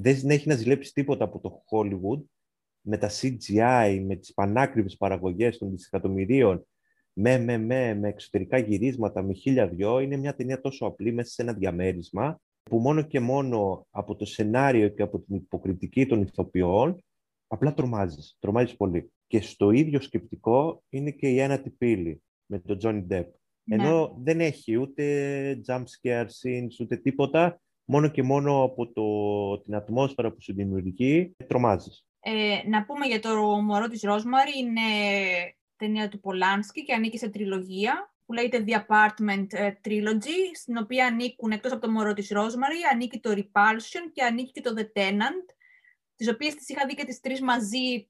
[0.00, 2.22] δεν έχει να ζηλέψει τίποτα από το Hollywood,
[2.80, 6.66] με τα CGI, με τις πανάκριβες παραγωγές των δισεκατομμυρίων,
[7.12, 11.30] με, με, με, με εξωτερικά γυρίσματα, με χίλια δυο, είναι μια ταινία τόσο απλή μέσα
[11.30, 16.22] σε ένα διαμέρισμα, που μόνο και μόνο από το σενάριο και από την υποκριτική των
[16.22, 17.04] ηθοποιών
[17.46, 19.12] απλά τρομάζεις, τρομάζεις πολύ.
[19.26, 23.26] Και στο ίδιο σκεπτικό είναι και η ένατη πύλη με τον Johnny Depp.
[23.70, 27.60] Ενώ δεν έχει ούτε jump scare scenes, ούτε τίποτα,
[27.90, 32.06] μόνο και μόνο από το, την ατμόσφαιρα που σου δημιουργεί, τρομάζεις.
[32.20, 34.80] Ε, να πούμε για το μωρό της Ρόσμαρη, είναι
[35.76, 41.06] ταινία του Πολάνσκι και ανήκει σε τριλογία που λέγεται The Apartment ε, Trilogy, στην οποία
[41.06, 44.98] ανήκουν εκτός από το μωρό της Ρόσμαρη, ανήκει το Repulsion και ανήκει και το The
[44.98, 45.54] Tenant,
[46.16, 48.08] τις οποίες τις είχα δει και τις τρεις μαζί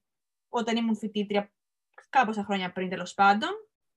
[0.49, 1.53] όταν ήμουν φοιτήτρια
[2.09, 3.51] κάμποσα χρόνια πριν τέλος πάντων.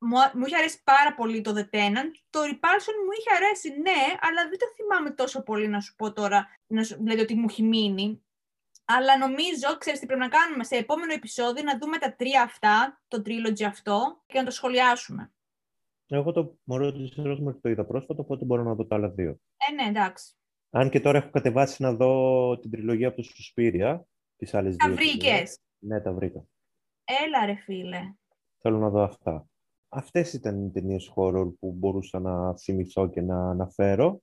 [0.04, 2.12] Μου, μου είχε αρέσει πάρα πολύ το The Tenant.
[2.30, 6.14] Το Repulsion μου είχε αρέσει, ναι, αλλά δεν το θυμάμαι τόσο πολύ να σου πω
[6.14, 8.24] τώρα, να σου, δηλαδή ότι μου έχει μείνει.
[8.86, 13.02] Αλλά νομίζω, ξέρεις τι πρέπει να κάνουμε σε επόμενο επεισόδιο, να δούμε τα τρία αυτά,
[13.08, 15.32] το trilogy αυτό, και να το σχολιάσουμε.
[16.08, 19.40] Εγώ το μωρό της Ρόσμαρη το είδα πρόσφατα, οπότε μπορώ να δω τα άλλα δύο.
[19.70, 20.34] Ε, ναι, εντάξει.
[20.70, 24.88] Αν και τώρα έχω κατεβάσει να δω την τριλογία από το Σουσπίρια, τις άλλες Τα
[24.88, 24.96] δύο.
[24.96, 25.14] ταινίες.
[25.20, 25.60] βρήκες.
[25.78, 26.44] Ναι, τα βρήκα.
[27.04, 28.14] Έλα ρε φίλε.
[28.62, 29.46] Θέλω να δω αυτά.
[29.94, 34.22] Αυτές ήταν οι ταινίες horror που μπορούσα να θυμηθώ και να αναφέρω.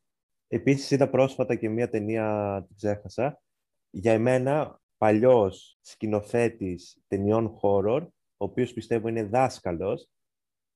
[0.49, 3.43] Επίσης είδα πρόσφατα και μία ταινία, την ξέχασα,
[3.91, 8.07] για εμένα παλιός σκηνοθέτης ταινιών horror,
[8.37, 10.09] ο οποίος πιστεύω είναι δάσκαλος,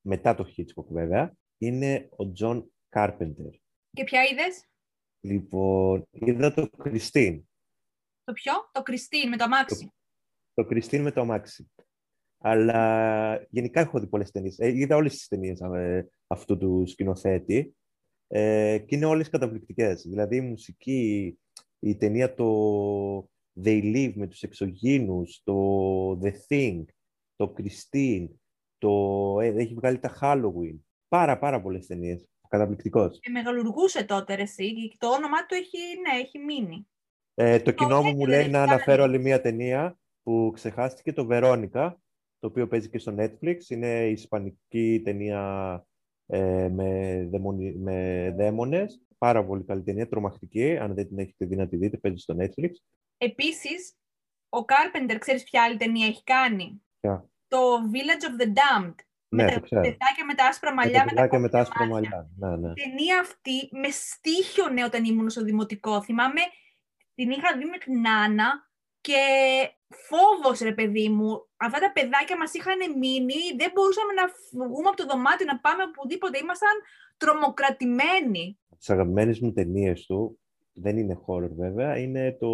[0.01, 3.51] μετά το Hitchcock βέβαια, είναι ο John Carpenter.
[3.91, 4.67] Και ποια είδες;
[5.19, 7.41] Λοιπόν, είδα το Christine.
[8.23, 9.93] Το ποιο; Το Κριστίν με το αμάξι.
[10.53, 11.71] Το Christine με το αμάξι.
[12.45, 14.59] Αλλά γενικά έχω δει πολλές ταινίες.
[14.59, 17.75] Ε, είδα όλες τις ταινίες ε, αυτού του σκηνοθέτη
[18.27, 20.01] ε, και είναι όλες καταπληκτικές.
[20.01, 21.37] Δηλαδή η μουσική,
[21.79, 23.29] η ταινία το
[23.63, 26.83] They Live με τους εξωγήινους, το The Thing,
[27.35, 28.27] το Christine,
[28.77, 30.79] το, ε, έχει βγάλει τα Halloween.
[31.07, 32.27] Πάρα πάρα πολλές ταινίες.
[32.47, 33.19] Καταπληκτικός.
[33.19, 34.87] Και μεγαλουργούσε τότε ρε εσύ.
[34.87, 36.87] και Το όνομά του έχει, ναι, έχει μείνει.
[37.33, 38.71] Ε, το κοινό μου έτσι μου δεν λέει έχει να κάνει.
[38.71, 42.02] αναφέρω άλλη μία ταινία που ξεχάστηκε, το Βερόνικα,
[42.43, 43.57] το οποίο παίζει και στο Netflix.
[43.67, 45.41] Είναι η ισπανική ταινία
[46.25, 47.75] ε, με, δαιμονι...
[47.75, 49.01] με δαίμονες.
[49.17, 50.77] Πάρα πολύ καλή ταινία, τρομακτική.
[50.77, 52.69] Αν δεν την έχετε δει να τη δείτε, παίζει στο Netflix.
[53.17, 53.95] Επίσης,
[54.49, 57.57] ο Κάρπεντερ, ξέρεις ποια άλλη ταινία έχει κάνει; Ποια; Το
[57.93, 58.95] Village of the Damned.
[59.27, 59.81] Ναι, με το τα ξέρω.
[59.81, 60.99] παιδάκια με τα άσπρα Με μαλλιά.
[60.99, 62.29] τα με τα παιδάκια με τα κόκκινα άσπρα μάτια.
[62.39, 62.57] μαλλιά.
[62.59, 62.73] Ναι, ναι.
[62.75, 66.01] Η ταινία αυτή με στήχιωνε όταν ήμουν στο δημοτικό.
[66.01, 66.41] Θυμάμαι,
[67.15, 68.71] την είχα δει με την Νάνα
[69.01, 69.21] και
[69.93, 71.47] φόβος ρε παιδί μου.
[71.57, 74.25] Αυτά τα παιδάκια μας είχαν μείνει, δεν μπορούσαμε να
[74.65, 76.37] βγούμε από το δωμάτιο, να πάμε οπουδήποτε.
[76.37, 76.75] Ήμασταν
[77.17, 78.59] τρομοκρατημένοι.
[78.77, 80.39] τις αγαπημένες μου ταινίες του,
[80.73, 82.49] δεν είναι horror βέβαια, είναι το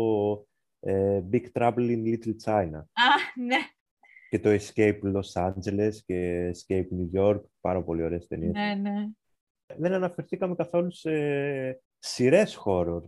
[0.80, 3.58] ε, Big Trouble in Little China Α, ναι,
[4.30, 8.52] και το Escape Los Angeles και Escape New York, πάρα πολύ ωραίες ταινίες.
[8.54, 9.08] ναι, ναι.
[9.78, 11.12] Δεν αναφερθήκαμε καθόλου σε
[12.00, 13.02] σειρές horror.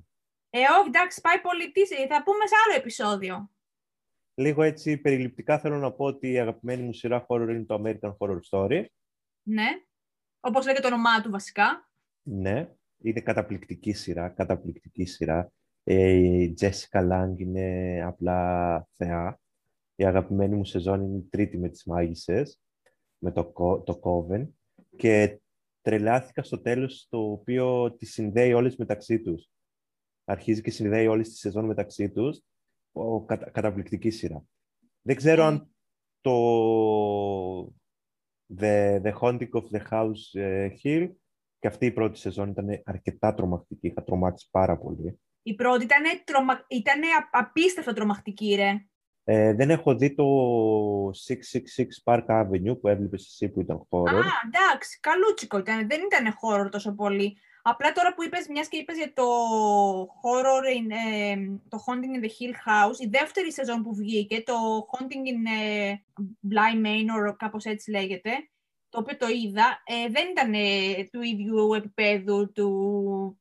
[0.49, 1.71] Ε, όχι, εντάξει, πάει πολύ.
[1.71, 3.49] Τι, θα πούμε σε άλλο επεισόδιο.
[4.33, 8.15] Λίγο έτσι περιληπτικά θέλω να πω ότι η αγαπημένη μου σειρά horror είναι το American
[8.17, 8.85] Horror Story.
[9.43, 9.67] Ναι.
[10.39, 11.89] Όπως λέγεται το όνομά του βασικά.
[12.21, 15.51] Ναι, είναι καταπληκτική σειρά, καταπληκτική σειρά.
[15.83, 19.39] Ε, η Jessica Lange είναι απλά θεά.
[19.95, 22.61] Η αγαπημένη μου σεζόν είναι η τρίτη με τις μάγισσες,
[23.17, 24.47] με το, Κο- το Coven.
[24.95, 25.39] Και
[25.81, 29.49] τρελάθηκα στο τέλος το οποίο τις συνδέει όλες μεταξύ τους.
[30.25, 32.39] Αρχίζει και συνδέει όλες τις σεζόν μεταξύ τους.
[32.91, 34.43] Ο, κατα, καταπληκτική σειρά.
[35.01, 35.45] Δεν ξέρω Ε.
[35.45, 35.69] αν
[36.21, 36.33] το
[38.59, 41.09] The, the Haunting of the House ε, Hill
[41.59, 43.87] και αυτή η πρώτη σεζόν ήταν αρκετά τρομακτική.
[43.87, 45.19] Είχα τρομάξει πάρα πολύ.
[45.43, 46.65] Η πρώτη ήταν τρομα...
[46.67, 48.85] ήτανε α- απίστευτα τρομακτική, ρε.
[49.23, 50.25] Ε, δεν έχω δει το
[51.07, 51.09] 666
[52.03, 54.23] Park Avenue που έβλεπες εσύ που ήταν Α, horror.
[54.45, 55.87] εντάξει, καλούτσικο ήταν.
[55.87, 57.37] Δεν ήταν horror τόσο πολύ.
[57.63, 59.23] Απλά τώρα που είπες, μιας και είπες για το
[60.03, 61.35] horror, in, ε,
[61.69, 64.53] το Haunting in the Hill House, η δεύτερη σεζόν που βγήκε, το
[64.91, 65.93] Haunting in ε,
[66.49, 68.31] Bly Manor, κάπως έτσι λέγεται,
[68.89, 72.69] το οποίο το είδα, ε, δεν ήταν ε, του ίδιου επίπεδου του,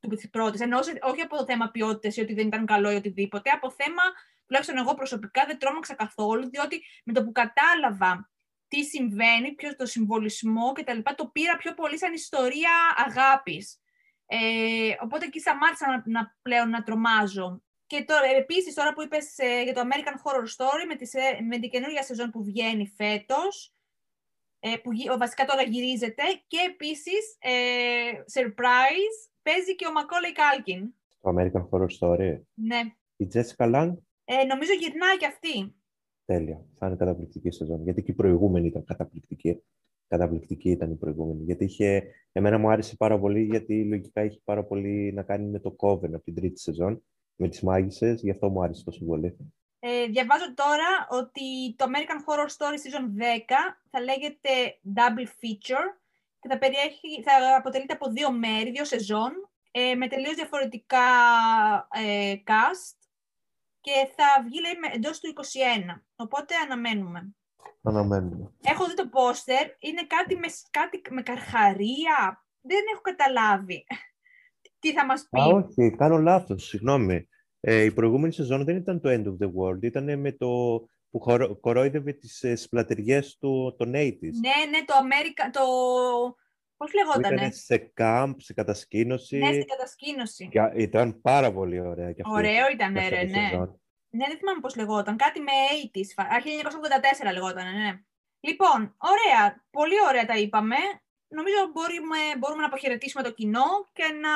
[0.01, 0.61] του της πρώτης.
[0.61, 3.71] Ενώ όχι- όχι από το θέμα ποιότητας ή ότι δεν ήταν καλό ή οτιδήποτε, από
[3.71, 4.03] θέμα
[4.45, 8.29] τουλάχιστον εγώ προσωπικά δεν τρόμαξα καθόλου, διότι με το που κατάλαβα
[8.67, 10.99] τι συμβαίνει, ποιος το συμβολισμό κτλ.
[11.15, 12.71] Το πήρα πιο πολύ σαν ιστορία
[13.07, 13.79] αγάπης.
[14.33, 17.63] Ε, οπότε εκεί σταμάτησα να, να, πλέον να τρομάζω.
[17.85, 21.13] Και τώρα, επίσης, τώρα που είπες ε, για το American Horror Story, με, τις,
[21.49, 23.73] με την καινούργια σεζόν που βγαίνει φέτος,
[24.59, 27.53] ε, που βασικά τώρα γυρίζεται, και επίσης, ε,
[28.33, 30.81] surprise, παίζει και ο Macaulay Culkin.
[31.21, 32.41] Το American Horror Story.
[32.53, 32.79] Ναι.
[33.15, 33.97] Η Jessica Lange.
[34.23, 35.75] Ε, νομίζω γυρνάει και αυτή.
[36.25, 36.65] Τέλεια.
[36.77, 37.83] Θα είναι καταπληκτική σεζόν.
[37.83, 39.63] Γιατί και η προηγούμενη ήταν καταπληκτική.
[40.11, 41.43] Καταπληκτική ήταν η προηγούμενη.
[41.43, 45.59] Γιατί είχε, εμένα μου άρεσε πάρα πολύ, γιατί λογικά είχε πάρα πολύ να κάνει με
[45.59, 47.03] το Coven από την τρίτη σεζόν,
[47.35, 49.37] με τις μάγισσες, γι' αυτό μου άρεσε τόσο πολύ.
[49.79, 53.05] Ε, διαβάζω τώρα ότι το American Horror Story Season 10
[53.89, 54.49] θα λέγεται
[54.95, 55.87] Double Feature
[56.39, 59.31] και θα, περιέχει, θα αποτελείται από δύο μέρη, δύο σεζόν,
[59.71, 61.07] ε, με τελείως διαφορετικά
[61.91, 62.97] ε, cast
[63.81, 65.33] και θα βγει λέει, εντός του
[65.93, 66.01] 21.
[66.15, 67.35] Οπότε αναμένουμε.
[67.83, 68.51] Αναμένουμε.
[68.61, 72.45] Έχω δει το πόστερ, είναι κάτι με, κάτι με καρχαρία.
[72.61, 73.85] Δεν έχω καταλάβει
[74.79, 77.27] τι θα μας πει; Α, όχι, κάνω λάθος, συγγνώμη.
[77.59, 80.47] Ε, η προηγούμενη σεζόν δεν ήταν το End of the World, ήταν με το
[81.11, 84.19] που χορο, κορόιδευε τις ε, σπλατεριές του, των 80's.
[84.21, 85.61] Ναι, ναι, το Αμέρικα, το...
[86.77, 87.35] Πώς λεγότανε.
[87.35, 89.37] Ήταν σε κάμπ, σε κατασκήνωση.
[89.37, 90.49] Ναι, σε κατασκήνωση.
[90.51, 92.11] Και ήταν πάρα πολύ ωραία.
[92.11, 93.49] Και αυτή, Ωραίο ήταν, ρε, ναι.
[94.13, 95.17] Ναι, δεν θυμάμαι πώς λεγόταν.
[95.17, 95.51] Κάτι με
[95.93, 96.11] 80's.
[97.29, 98.01] 1984 λεγόταν, ναι.
[98.39, 99.65] Λοιπόν, ωραία.
[99.69, 100.75] Πολύ ωραία τα είπαμε.
[101.27, 104.33] Νομίζω μπορούμε, μπορούμε να αποχαιρετήσουμε το κοινό και να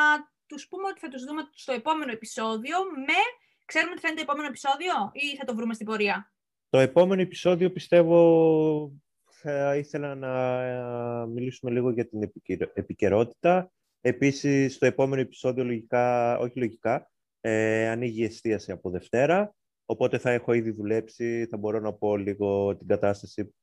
[0.47, 3.19] τους πούμε ότι θα τους δούμε στο επόμενο επεισόδιο με...
[3.65, 6.33] Ξέρουμε τι θα είναι το επόμενο επεισόδιο ή θα το βρούμε στην πορεία;
[6.69, 8.91] Το επόμενο επεισόδιο πιστεύω
[9.29, 12.31] θα ήθελα να ε, μιλήσουμε λίγο για την
[12.73, 13.71] επικαιρότητα.
[14.01, 17.11] Επίσης, στο επόμενο επεισόδιο, λογικά, όχι λογικά,
[17.41, 19.55] ε, ανοίγει η εστίαση από Δευτέρα,
[19.85, 23.55] οπότε θα έχω ήδη δουλέψει, θα μπορώ να πω λίγο την κατάσταση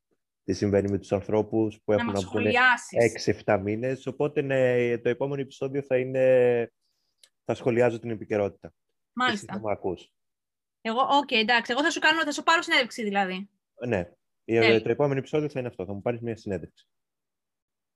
[0.45, 2.53] τι συμβαίνει με τους ανθρώπους που έχουν να βγούνε
[3.45, 4.07] 6-7 μήνες.
[4.07, 6.73] Οπότε ναι, το επόμενο επεισόδιο θα είναι,
[7.45, 8.73] θα σχολιάζω την επικαιρότητα.
[9.13, 9.53] Μάλιστα.
[9.53, 10.13] θα με ακούς.
[10.81, 11.73] Εγώ, OK, okay, εντάξει.
[11.73, 13.51] Εγώ θα σου, κάνω, θα σου πάρω συνέντευξη δηλαδή.
[13.87, 14.09] Ναι.
[14.45, 14.81] ναι.
[14.81, 15.85] Το επόμενο επεισόδιο θα είναι αυτό.
[15.85, 16.87] Θα μου πάρεις μια συνέντευξη.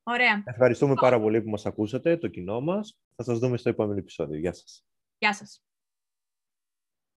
[0.02, 0.42] Ωραία.
[0.46, 2.98] Ευχαριστούμε πάρα πολύ που μας ακούσατε, το κοινό μας.
[3.14, 4.38] Θα σας δούμε στο επόμενο επεισόδιο.
[4.38, 4.84] Γεια σας.
[5.18, 5.65] Γεια σας.